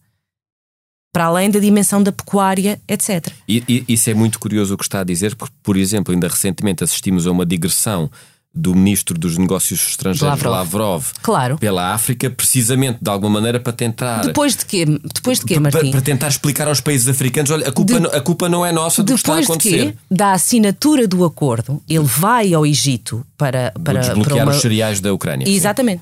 Para 1.12 1.24
além 1.24 1.50
da 1.50 1.58
dimensão 1.58 2.00
da 2.02 2.12
pecuária, 2.12 2.80
etc. 2.86 3.26
E, 3.48 3.64
e- 3.68 3.84
isso 3.88 4.08
é 4.08 4.14
muito 4.14 4.38
curioso 4.38 4.74
o 4.74 4.78
que 4.78 4.84
está 4.84 5.00
a 5.00 5.04
dizer, 5.04 5.34
porque, 5.34 5.54
por 5.62 5.76
exemplo, 5.76 6.14
ainda 6.14 6.28
recentemente 6.28 6.84
assistimos 6.84 7.26
a 7.26 7.32
uma 7.32 7.44
digressão 7.44 8.08
do 8.54 8.74
ministro 8.74 9.16
dos 9.18 9.36
Negócios 9.38 9.80
Estrangeiros, 9.90 10.42
Lavrov. 10.42 10.52
Lavrov, 10.52 11.04
Claro. 11.22 11.58
pela 11.58 11.92
África, 11.94 12.28
precisamente 12.30 12.98
de 13.00 13.08
alguma 13.10 13.34
maneira 13.34 13.58
para 13.60 13.72
tentar. 13.72 14.22
Depois 14.26 14.54
de 14.56 14.64
quê? 14.66 14.84
Depois 14.86 15.38
de 15.40 15.46
quê, 15.46 15.58
Martim? 15.58 15.90
para 15.90 16.00
tentar 16.00 16.28
explicar 16.28 16.66
aos 16.68 16.80
países 16.80 17.06
africanos: 17.08 17.50
olha, 17.50 17.68
a 17.68 17.72
culpa, 17.72 17.94
De- 17.94 18.00
não- 18.00 18.10
a 18.10 18.20
culpa 18.20 18.48
não 18.48 18.64
é 18.66 18.72
nossa 18.72 19.02
do 19.04 19.12
que 19.14 19.18
está 19.20 19.34
a 19.36 19.40
Depois 19.40 19.58
de 19.58 19.68
acontecer. 19.68 19.92
quê? 19.92 19.98
Da 20.10 20.32
assinatura 20.32 21.06
do 21.08 21.24
acordo, 21.24 21.80
ele 21.88 22.04
vai 22.04 22.52
ao 22.54 22.64
Egito 22.66 23.24
para, 23.36 23.72
para, 23.84 24.00
desbloquear 24.00 24.36
para 24.38 24.44
uma... 24.46 24.52
os 24.52 24.60
cereais 24.60 25.00
da 25.00 25.12
Ucrânia. 25.12 25.46
sim. 25.46 26.00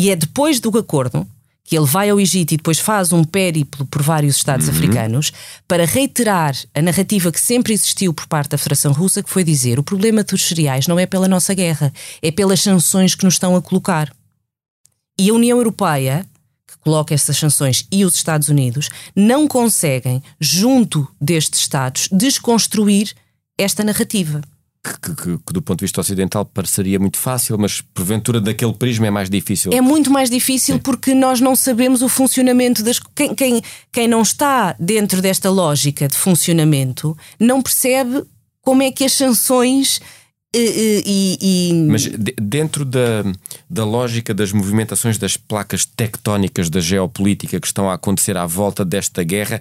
E 0.00 0.10
é 0.10 0.14
depois 0.14 0.60
do 0.60 0.78
acordo 0.78 1.26
que 1.64 1.76
ele 1.76 1.84
vai 1.84 2.08
ao 2.08 2.20
Egito 2.20 2.54
e 2.54 2.56
depois 2.56 2.78
faz 2.78 3.12
um 3.12 3.24
périplo 3.24 3.84
por 3.86 4.00
vários 4.00 4.36
Estados 4.36 4.68
Uhum. 4.68 4.72
africanos 4.72 5.32
para 5.66 5.84
reiterar 5.84 6.54
a 6.72 6.80
narrativa 6.80 7.32
que 7.32 7.40
sempre 7.40 7.72
existiu 7.72 8.14
por 8.14 8.28
parte 8.28 8.50
da 8.50 8.58
Federação 8.58 8.92
Russa, 8.92 9.24
que 9.24 9.28
foi 9.28 9.42
dizer 9.42 9.76
o 9.76 9.82
problema 9.82 10.22
dos 10.22 10.46
cereais 10.46 10.86
não 10.86 11.00
é 11.00 11.04
pela 11.04 11.26
nossa 11.26 11.52
guerra, 11.52 11.92
é 12.22 12.30
pelas 12.30 12.60
sanções 12.60 13.16
que 13.16 13.24
nos 13.24 13.34
estão 13.34 13.56
a 13.56 13.60
colocar. 13.60 14.14
E 15.18 15.30
a 15.30 15.34
União 15.34 15.58
Europeia, 15.58 16.24
que 16.64 16.78
coloca 16.78 17.12
essas 17.12 17.36
sanções, 17.36 17.84
e 17.90 18.04
os 18.04 18.14
Estados 18.14 18.48
Unidos, 18.48 18.88
não 19.16 19.48
conseguem, 19.48 20.22
junto 20.40 21.08
destes 21.20 21.58
Estados, 21.58 22.08
desconstruir 22.12 23.12
esta 23.58 23.82
narrativa. 23.82 24.42
Que, 25.02 25.14
que- 25.14 25.38
que 25.38 25.52
do 25.52 25.60
ponto 25.62 25.78
de 25.80 25.84
vista 25.84 26.00
ocidental 26.00 26.44
pareceria 26.44 26.98
muito 26.98 27.18
fácil, 27.18 27.58
mas 27.58 27.80
porventura 27.80 28.40
daquele 28.40 28.72
prisma 28.72 29.06
é 29.06 29.10
mais 29.10 29.28
difícil. 29.28 29.72
É 29.72 29.80
muito 29.80 30.10
mais 30.10 30.30
difícil 30.30 30.78
porque 30.78 31.14
nós 31.14 31.40
não 31.40 31.54
sabemos 31.54 32.02
o 32.02 32.08
funcionamento 32.08 32.82
das. 32.82 32.98
Quem, 33.14 33.34
quem, 33.34 33.62
quem 33.92 34.08
não 34.08 34.22
está 34.22 34.74
dentro 34.78 35.20
desta 35.20 35.50
lógica 35.50 36.08
de 36.08 36.16
funcionamento 36.16 37.16
não 37.38 37.60
percebe 37.62 38.24
como 38.62 38.82
é 38.82 38.90
que 38.90 39.04
as 39.04 39.12
sanções 39.12 40.00
E, 40.54 41.02
e, 41.06 41.38
e... 41.70 41.74
Mas 41.86 42.02
de, 42.04 42.34
dentro 42.40 42.82
da, 42.84 43.22
da 43.68 43.84
lógica 43.84 44.32
das 44.32 44.50
movimentações 44.50 45.18
das 45.18 45.36
placas 45.36 45.84
tectónicas 45.84 46.70
da 46.70 46.80
geopolítica 46.80 47.60
que 47.60 47.66
estão 47.66 47.90
a 47.90 47.94
acontecer 47.94 48.34
à 48.36 48.46
volta 48.46 48.82
desta 48.82 49.22
guerra, 49.22 49.60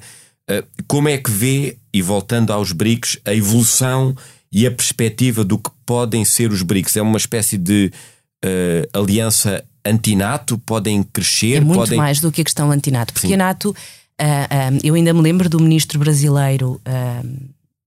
uh, 0.49 0.65
como 0.87 1.09
é 1.09 1.17
que 1.17 1.29
vê, 1.29 1.77
e 1.93 2.01
voltando 2.01 2.53
aos 2.53 2.71
BRICS, 2.71 3.19
a 3.25 3.33
evolução 3.33 4.15
e 4.51 4.65
a 4.65 4.71
perspectiva 4.71 5.43
do 5.43 5.57
que 5.57 5.69
podem 5.85 6.23
ser 6.25 6.51
os 6.51 6.61
BRICS? 6.61 6.97
É 6.97 7.01
uma 7.01 7.17
espécie 7.17 7.57
de 7.57 7.91
uh, 8.43 8.99
aliança 8.99 9.63
antinato? 9.85 10.57
Podem 10.59 11.03
crescer? 11.03 11.55
É 11.55 11.61
muito 11.61 11.79
podem... 11.79 11.97
mais 11.97 12.19
do 12.19 12.31
que 12.31 12.41
a 12.41 12.43
questão 12.43 12.71
antinato, 12.71 13.13
porque 13.13 13.27
Sim. 13.27 13.33
a 13.33 13.37
NATO, 13.37 13.69
uh, 13.71 14.79
eu 14.83 14.95
ainda 14.95 15.13
me 15.13 15.21
lembro 15.21 15.49
do 15.49 15.59
ministro 15.59 15.99
brasileiro 15.99 16.81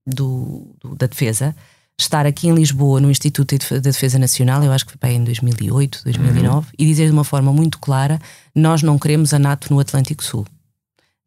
do, 0.05 0.75
do, 0.81 0.95
da 0.95 1.07
Defesa 1.07 1.55
estar 2.01 2.25
aqui 2.25 2.47
em 2.47 2.55
Lisboa, 2.55 2.99
no 2.99 3.11
Instituto 3.11 3.55
da 3.71 3.79
Defesa 3.79 4.17
Nacional, 4.17 4.63
eu 4.63 4.71
acho 4.71 4.85
que 4.85 4.97
foi 4.99 5.11
em 5.11 5.23
2008, 5.23 6.01
2009, 6.03 6.57
uhum. 6.57 6.63
e 6.77 6.85
dizer 6.85 7.05
de 7.05 7.11
uma 7.11 7.23
forma 7.23 7.53
muito 7.53 7.79
clara: 7.79 8.19
nós 8.55 8.81
não 8.81 8.97
queremos 8.97 9.33
a 9.33 9.39
NATO 9.39 9.73
no 9.73 9.79
Atlântico 9.79 10.23
Sul. 10.23 10.45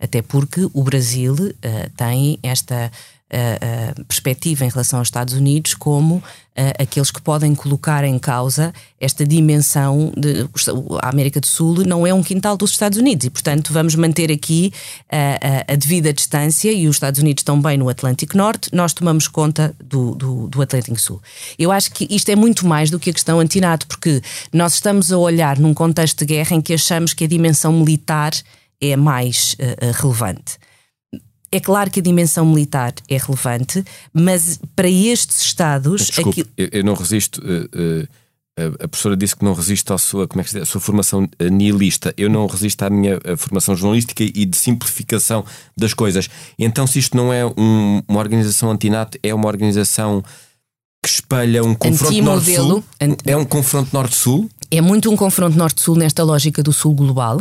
Até 0.00 0.20
porque 0.20 0.68
o 0.72 0.82
Brasil 0.82 1.34
uh, 1.34 1.90
tem 1.96 2.38
esta 2.42 2.90
uh, 3.34 4.04
perspectiva 4.04 4.64
em 4.64 4.68
relação 4.68 4.98
aos 4.98 5.08
Estados 5.08 5.34
Unidos 5.34 5.74
como 5.74 6.16
uh, 6.16 6.22
aqueles 6.78 7.10
que 7.10 7.20
podem 7.20 7.54
colocar 7.54 8.04
em 8.04 8.18
causa 8.18 8.72
esta 9.00 9.26
dimensão 9.26 10.12
de 10.16 10.48
a 11.02 11.08
América 11.08 11.40
do 11.40 11.46
Sul 11.46 11.84
não 11.84 12.06
é 12.06 12.14
um 12.14 12.22
quintal 12.22 12.56
dos 12.56 12.70
Estados 12.70 12.98
Unidos 12.98 13.26
e 13.26 13.30
portanto 13.30 13.72
vamos 13.72 13.94
manter 13.94 14.30
aqui 14.30 14.72
uh, 15.12 15.72
a 15.72 15.74
devida 15.74 16.12
distância 16.12 16.72
e 16.72 16.86
os 16.86 16.96
Estados 16.96 17.20
Unidos 17.20 17.40
estão 17.40 17.60
bem 17.60 17.76
no 17.76 17.88
Atlântico 17.88 18.36
Norte 18.36 18.70
nós 18.72 18.92
tomamos 18.92 19.26
conta 19.26 19.74
do, 19.82 20.14
do, 20.14 20.48
do 20.48 20.62
Atlântico 20.62 21.00
Sul. 21.00 21.20
Eu 21.58 21.72
acho 21.72 21.90
que 21.90 22.06
isto 22.10 22.28
é 22.28 22.36
muito 22.36 22.66
mais 22.66 22.90
do 22.90 22.98
que 22.98 23.10
a 23.10 23.12
questão 23.12 23.40
antinato 23.40 23.86
porque 23.86 24.22
nós 24.52 24.74
estamos 24.74 25.12
a 25.12 25.18
olhar 25.18 25.58
num 25.58 25.74
contexto 25.74 26.18
de 26.18 26.26
guerra 26.26 26.56
em 26.56 26.60
que 26.60 26.74
achamos 26.74 27.12
que 27.12 27.24
a 27.24 27.28
dimensão 27.28 27.72
militar 27.72 28.32
é 28.80 28.96
mais 28.96 29.56
relevante 30.00 30.58
é 31.54 31.60
claro 31.60 31.88
que 31.88 32.00
a 32.00 32.02
dimensão 32.02 32.44
militar 32.44 32.92
é 33.08 33.16
relevante, 33.16 33.84
mas 34.12 34.58
para 34.74 34.88
estes 34.88 35.40
Estados. 35.40 36.06
Desculpe, 36.06 36.40
aquilo... 36.40 36.48
eu, 36.56 36.68
eu, 36.72 36.84
não 36.84 36.94
resisto. 36.94 37.40
Uh, 37.40 38.02
uh, 38.02 38.08
a 38.80 38.88
professora 38.88 39.16
disse 39.16 39.36
que 39.36 39.44
não 39.44 39.54
resiste 39.54 39.92
à 39.92 39.98
sua, 39.98 40.26
como 40.26 40.40
é 40.40 40.44
que 40.44 40.50
se 40.50 40.56
diz, 40.56 40.68
à 40.68 40.70
sua 40.70 40.80
formação 40.80 41.28
eh, 41.40 41.50
nihilista. 41.50 42.14
Eu 42.16 42.30
não 42.30 42.46
resisto 42.46 42.82
à 42.82 42.90
minha 42.90 43.20
formação 43.36 43.74
jornalística 43.74 44.22
e 44.22 44.44
de 44.44 44.56
simplificação 44.56 45.44
das 45.76 45.92
coisas. 45.92 46.28
Então, 46.56 46.86
se 46.86 47.00
isto 47.00 47.16
não 47.16 47.32
é 47.32 47.44
um, 47.44 48.00
uma 48.06 48.20
organização 48.20 48.70
antinato, 48.70 49.18
é 49.24 49.34
uma 49.34 49.48
organização 49.48 50.22
que 51.02 51.08
espelha 51.08 51.64
um 51.64 51.74
confronto 51.74 52.22
norte-sul. 52.22 52.84
É 53.26 53.36
um 53.36 53.44
confronto 53.44 53.90
norte-sul? 53.92 54.48
É 54.70 54.80
muito 54.80 55.10
um 55.10 55.16
confronto 55.16 55.58
norte-sul 55.58 55.96
nesta 55.96 56.22
lógica 56.22 56.62
do 56.62 56.72
sul 56.72 56.94
global 56.94 57.40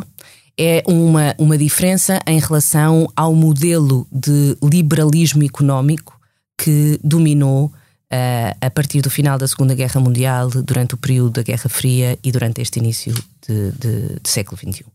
é 0.58 0.84
uma, 0.86 1.36
uma 1.38 1.58
diferença 1.58 2.20
em 2.28 2.40
relação 2.40 3.08
ao 3.16 3.34
modelo 3.34 4.08
de 4.12 4.56
liberalismo 4.64 5.44
económico 5.44 6.20
que 6.58 7.00
dominou 7.04 7.66
uh, 7.66 8.58
a 8.62 8.70
partir 8.70 9.02
do 9.02 9.10
final 9.10 9.38
da 9.38 9.48
Segunda 9.48 9.74
Guerra 9.74 10.00
Mundial, 10.00 10.50
durante 10.50 10.94
o 10.94 10.98
período 10.98 11.32
da 11.32 11.42
Guerra 11.42 11.70
Fria 11.70 12.18
e 12.24 12.32
durante 12.32 12.62
este 12.62 12.80
início 12.80 13.14
de, 13.48 13.72
de, 13.72 14.20
de 14.22 14.30
século 14.30 14.58
XXI. 14.58 14.86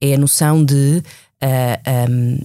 É 0.00 0.14
a 0.14 0.18
noção 0.18 0.64
de. 0.64 1.02
Uh, 1.42 1.80
eh, 1.84 2.06
um, 2.08 2.38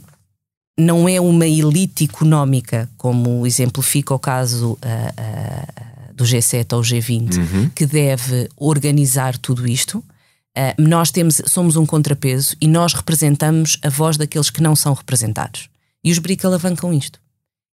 não 0.77 1.07
é 1.07 1.21
uma 1.21 1.47
elite 1.47 2.03
económica, 2.03 2.89
como 2.97 3.47
exemplifica 3.47 4.13
o 4.13 4.19
caso 4.19 4.73
uh, 4.73 6.13
do 6.13 6.25
G7 6.25 6.73
ou 6.73 6.81
G20, 6.81 7.37
uhum. 7.37 7.69
que 7.73 7.85
deve 7.85 8.49
organizar 8.57 9.37
tudo 9.37 9.65
isto 9.65 10.03
Uh, 10.57 10.81
nós 10.81 11.11
temos, 11.11 11.41
somos 11.45 11.75
um 11.75 11.85
contrapeso 11.85 12.55
e 12.61 12.67
nós 12.67 12.93
representamos 12.93 13.77
a 13.83 13.89
voz 13.89 14.15
daqueles 14.15 14.49
que 14.49 14.61
não 14.61 14.75
são 14.75 14.93
representados. 14.93 15.69
E 16.03 16.11
os 16.11 16.19
BRIC 16.19 16.45
alavancam 16.45 16.93
isto. 16.93 17.19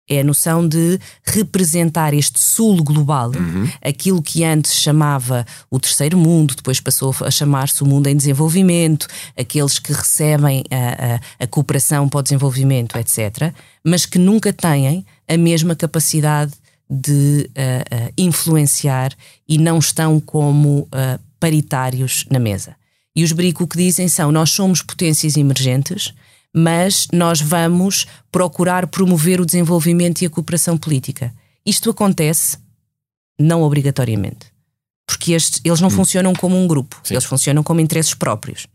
É 0.08 0.20
a 0.20 0.24
noção 0.24 0.66
de 0.66 0.98
representar 1.22 2.12
este 2.12 2.40
sul 2.40 2.82
global, 2.82 3.30
uhum. 3.30 3.70
aquilo 3.80 4.20
que 4.20 4.42
antes 4.42 4.74
chamava 4.74 5.46
o 5.70 5.78
terceiro 5.78 6.18
mundo, 6.18 6.56
depois 6.56 6.80
passou 6.80 7.14
a 7.20 7.30
chamar-se 7.30 7.80
o 7.84 7.86
mundo 7.86 8.08
em 8.08 8.16
desenvolvimento, 8.16 9.06
aqueles 9.36 9.78
que 9.78 9.92
recebem 9.92 10.64
a, 10.68 11.14
a, 11.14 11.44
a 11.44 11.46
cooperação 11.46 12.08
para 12.08 12.18
o 12.18 12.22
desenvolvimento, 12.22 12.98
etc., 12.98 13.54
mas 13.84 14.04
que 14.04 14.18
nunca 14.18 14.52
têm 14.52 15.06
a 15.28 15.36
mesma 15.36 15.76
capacidade 15.76 16.52
de 16.90 17.48
uh, 17.50 18.08
uh, 18.08 18.12
influenciar 18.18 19.12
e 19.48 19.58
não 19.58 19.78
estão 19.78 20.18
como 20.18 20.80
uh, 20.80 21.20
paritários 21.40 22.24
na 22.30 22.38
mesa. 22.38 22.76
E 23.16 23.24
os 23.24 23.32
BRIC 23.32 23.62
o 23.62 23.66
que 23.66 23.76
dizem 23.76 24.08
são: 24.08 24.30
nós 24.30 24.50
somos 24.50 24.82
potências 24.82 25.36
emergentes, 25.36 26.14
mas 26.54 27.08
nós 27.12 27.40
vamos 27.40 28.06
procurar 28.30 28.86
promover 28.86 29.40
o 29.40 29.46
desenvolvimento 29.46 30.22
e 30.22 30.26
a 30.26 30.30
cooperação 30.30 30.76
política. 30.76 31.34
Isto 31.64 31.90
acontece 31.90 32.58
não 33.38 33.62
obrigatoriamente, 33.62 34.46
porque 35.06 35.32
estes, 35.32 35.60
eles 35.64 35.80
não 35.80 35.88
hum. 35.88 35.92
funcionam 35.92 36.34
como 36.34 36.56
um 36.56 36.66
grupo, 36.66 37.00
Sim. 37.02 37.14
eles 37.14 37.24
funcionam 37.24 37.62
como 37.62 37.80
interesses 37.80 38.14
próprios. 38.14 38.66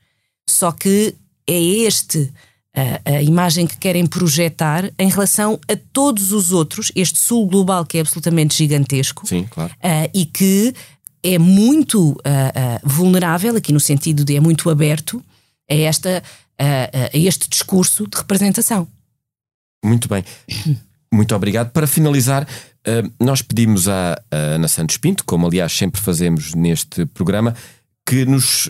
Só 0.49 0.71
que 0.71 1.15
é 1.47 1.60
este 1.60 2.32
a, 2.75 3.12
a, 3.12 3.21
imagem 3.21 3.65
que 3.65 3.78
querem 3.78 4.06
projetar 4.06 4.91
em 4.99 5.10
relação 5.10 5.60
a 5.67 5.78
todos 5.93 6.32
os 6.32 6.51
outros, 6.51 6.91
este 6.95 7.17
sul 7.17 7.47
global 7.47 7.86
que 7.86 7.97
é 7.97 8.01
absolutamente 8.01 8.58
gigantesco 8.58 9.25
Sim, 9.25 9.47
claro. 9.49 9.71
uh, 9.73 10.10
e 10.13 10.25
que 10.25 10.73
é 11.26 11.40
muito 11.40 12.12
uh, 12.12 12.14
uh, 12.14 12.80
vulnerável, 12.84 13.56
aqui 13.56 13.74
no 13.74 13.80
sentido 13.80 14.24
de 14.24 14.36
é 14.36 14.40
muito 14.40 14.70
aberto 14.70 15.24
a, 15.70 15.74
esta, 15.74 16.22
uh, 16.62 17.10
a 17.12 17.18
este 17.18 17.50
discurso 17.50 18.08
de 18.08 18.16
representação. 18.16 18.88
Muito 19.84 20.08
bem. 20.08 20.24
Muito 21.12 21.36
obrigado. 21.36 21.72
Para 21.72 21.88
finalizar, 21.88 22.46
nós 23.20 23.42
pedimos 23.42 23.88
à, 23.88 24.20
Ana 24.30 24.68
Santos 24.68 24.98
Pinto, 24.98 25.24
como 25.24 25.48
aliás 25.48 25.72
sempre 25.72 26.02
fazemos 26.02 26.54
neste 26.54 27.06
programa, 27.06 27.56
que 28.06 28.26
nos 28.26 28.70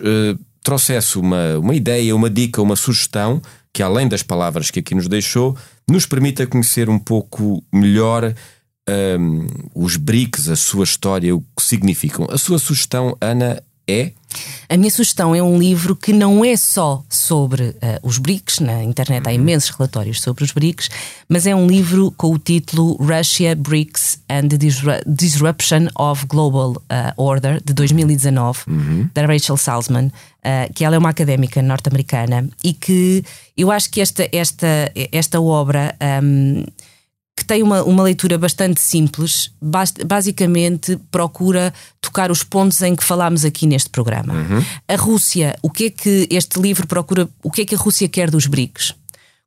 trouxesse 0.62 1.18
uma, 1.18 1.58
uma 1.58 1.74
ideia, 1.74 2.14
uma 2.14 2.30
dica, 2.30 2.62
uma 2.62 2.76
sugestão 2.76 3.42
que, 3.72 3.82
além 3.82 4.06
das 4.06 4.22
palavras 4.22 4.70
que 4.70 4.78
aqui 4.78 4.94
nos 4.94 5.08
deixou, 5.08 5.56
nos 5.90 6.06
permita 6.06 6.46
conhecer 6.46 6.88
um 6.88 6.98
pouco 6.98 7.64
melhor 7.72 8.32
um, 8.88 9.46
os 9.74 9.96
BRICS, 9.96 10.48
a 10.48 10.56
sua 10.56 10.84
história, 10.84 11.34
o 11.34 11.40
que 11.40 11.62
significam. 11.62 12.26
A 12.30 12.38
sua 12.38 12.58
sugestão, 12.58 13.16
Ana, 13.20 13.62
é? 13.88 14.10
A 14.68 14.76
minha 14.76 14.90
sugestão 14.90 15.34
é 15.34 15.40
um 15.40 15.58
livro 15.58 15.94
que 15.94 16.12
não 16.12 16.44
é 16.44 16.56
só 16.56 17.04
sobre 17.08 17.68
uh, 17.68 17.76
os 18.02 18.18
BRICS, 18.18 18.58
na 18.58 18.82
internet 18.82 19.26
há 19.26 19.30
uhum. 19.30 19.36
imensos 19.36 19.70
relatórios 19.70 20.20
sobre 20.20 20.42
os 20.42 20.50
BRICS, 20.50 20.90
mas 21.28 21.46
é 21.46 21.54
um 21.54 21.66
livro 21.66 22.10
com 22.16 22.32
o 22.32 22.38
título 22.38 22.96
Russia, 22.96 23.54
BRICS 23.54 24.18
and 24.28 24.48
the 24.48 24.58
Disruption 25.06 25.86
of 25.96 26.26
Global 26.26 26.72
uh, 26.72 27.12
Order, 27.16 27.62
de 27.64 27.72
2019, 27.72 28.60
uhum. 28.66 29.08
da 29.14 29.24
Rachel 29.24 29.56
Salzman, 29.56 30.06
uh, 30.06 30.72
que 30.74 30.84
ela 30.84 30.96
é 30.96 30.98
uma 30.98 31.10
académica 31.10 31.62
norte-americana 31.62 32.48
e 32.64 32.72
que 32.72 33.24
eu 33.56 33.70
acho 33.70 33.88
que 33.88 34.00
esta, 34.00 34.28
esta, 34.32 34.92
esta 35.12 35.40
obra. 35.40 35.94
Um, 36.22 36.64
que 37.36 37.44
tem 37.44 37.62
uma, 37.62 37.82
uma 37.84 38.02
leitura 38.02 38.38
bastante 38.38 38.80
simples, 38.80 39.52
basicamente 40.06 40.98
procura 41.10 41.72
tocar 42.00 42.30
os 42.30 42.42
pontos 42.42 42.80
em 42.80 42.96
que 42.96 43.04
falámos 43.04 43.44
aqui 43.44 43.66
neste 43.66 43.90
programa. 43.90 44.32
Uhum. 44.32 44.64
A 44.88 44.96
Rússia, 44.96 45.54
o 45.60 45.68
que 45.68 45.84
é 45.84 45.90
que 45.90 46.26
este 46.30 46.58
livro 46.58 46.86
procura, 46.86 47.28
o 47.42 47.50
que 47.50 47.60
é 47.60 47.64
que 47.66 47.74
a 47.74 47.78
Rússia 47.78 48.08
quer 48.08 48.30
dos 48.30 48.46
BRICS? 48.46 48.94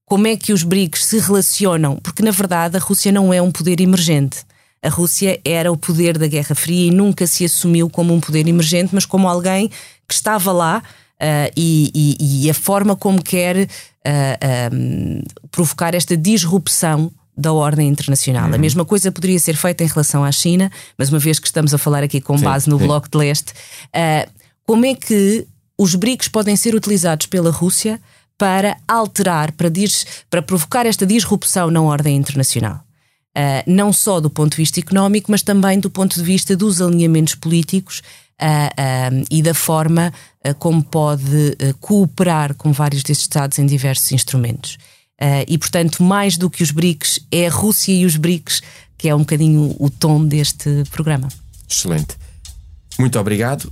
Como 0.05 0.27
é 0.27 0.37
que 0.37 0.53
os 0.53 0.61
BRICS 0.61 1.05
se 1.05 1.19
relacionam? 1.19 1.97
Porque 1.97 2.21
na 2.21 2.31
verdade 2.31 2.77
a 2.77 2.79
Rússia 2.79 3.11
não 3.11 3.33
é 3.33 3.41
um 3.41 3.51
poder 3.51 3.81
emergente. 3.81 4.45
A 4.83 4.89
Rússia 4.89 5.41
era 5.43 5.71
o 5.71 5.77
poder 5.77 6.17
da 6.17 6.27
Guerra 6.27 6.53
Fria 6.53 6.87
e 6.87 6.91
nunca 6.91 7.25
se 7.25 7.43
assumiu 7.43 7.89
como 7.89 8.13
um 8.13 8.19
poder 8.19 8.47
emergente, 8.47 8.93
mas 8.93 9.05
como 9.05 9.27
alguém 9.27 9.69
que 10.07 10.13
estava 10.13 10.51
lá 10.51 10.83
Uh, 11.21 11.51
e, 11.53 11.91
e, 11.93 12.45
e, 12.45 12.49
a 12.49 12.53
forma 12.53 12.95
como 12.95 13.21
quer 13.21 13.57
uh, 13.57 13.65
uh, 13.65 15.47
provocar 15.51 15.93
esta 15.93 16.15
disrupção 16.15 17.11
da 17.39 17.53
ordem 17.53 17.87
internacional. 17.87 18.49
Uhum. 18.49 18.55
A 18.55 18.57
mesma 18.57 18.83
coisa 18.83 19.11
poderia 19.11 19.39
ser 19.39 19.55
feita 19.55 19.83
em 19.83 19.87
relação 19.87 20.23
à 20.23 20.31
China, 20.31 20.69
mas 20.97 21.09
uma 21.09 21.19
vez 21.19 21.39
que 21.39 21.47
estamos 21.47 21.73
a 21.73 21.77
falar 21.77 22.03
aqui 22.03 22.19
com 22.19 22.37
base 22.37 22.65
sim, 22.65 22.71
no 22.71 22.77
sim. 22.77 22.85
Bloco 22.85 23.09
de 23.09 23.17
Leste, 23.17 23.53
uh, 23.53 24.29
como 24.65 24.85
é 24.85 24.93
que 24.93 25.47
os 25.77 25.95
BRICS 25.95 26.27
podem 26.27 26.55
ser 26.55 26.75
utilizados 26.75 27.25
pela 27.25 27.49
Rússia 27.49 27.99
para 28.37 28.77
alterar, 28.87 29.53
para, 29.53 29.69
dis, 29.69 30.05
para 30.29 30.41
provocar 30.41 30.85
esta 30.85 31.05
disrupção 31.05 31.71
na 31.71 31.81
ordem 31.81 32.17
internacional? 32.17 32.83
Uh, 33.37 33.63
não 33.65 33.93
só 33.93 34.19
do 34.19 34.29
ponto 34.29 34.51
de 34.51 34.57
vista 34.57 34.79
económico, 34.79 35.31
mas 35.31 35.41
também 35.41 35.79
do 35.79 35.89
ponto 35.89 36.15
de 36.15 36.23
vista 36.23 36.57
dos 36.57 36.81
alinhamentos 36.81 37.35
políticos 37.35 38.01
uh, 38.41 39.25
e 39.31 39.41
da 39.41 39.53
forma 39.53 40.11
como 40.57 40.81
pode 40.81 41.55
cooperar 41.81 42.55
com 42.55 42.71
vários 42.71 43.03
desses 43.03 43.23
Estados 43.23 43.59
em 43.59 43.65
diversos 43.65 44.11
instrumentos. 44.11 44.77
Uh, 45.21 45.43
e, 45.47 45.57
portanto, 45.57 46.01
mais 46.01 46.37
do 46.37 46.49
que 46.49 46.63
os 46.63 46.71
BRICS, 46.71 47.19
é 47.31 47.47
a 47.47 47.51
Rússia 47.51 47.91
e 47.91 48.05
os 48.05 48.15
BRICS 48.15 48.61
que 48.99 49.07
é 49.07 49.15
um 49.15 49.19
bocadinho 49.19 49.75
o 49.79 49.89
tom 49.89 50.23
deste 50.23 50.83
programa. 50.91 51.29
Excelente. 51.67 52.17
Muito 52.99 53.17
obrigado. 53.17 53.71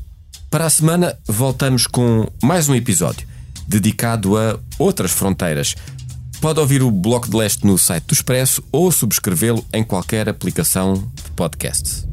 Para 0.49 0.65
a 0.65 0.69
semana 0.69 1.15
voltamos 1.27 1.85
com 1.85 2.25
mais 2.41 2.69
um 2.69 2.73
episódio 2.73 3.27
dedicado 3.67 4.37
a 4.37 4.57
outras 4.79 5.11
fronteiras. 5.11 5.75
Pode 6.39 6.61
ouvir 6.61 6.81
o 6.81 6.89
Bloco 6.89 7.29
de 7.29 7.35
Leste 7.35 7.67
no 7.67 7.77
site 7.77 8.05
do 8.05 8.13
Expresso 8.13 8.63
ou 8.71 8.89
subscrevê-lo 8.89 9.65
em 9.73 9.83
qualquer 9.83 10.29
aplicação 10.29 10.93
de 10.93 11.31
podcasts. 11.35 12.07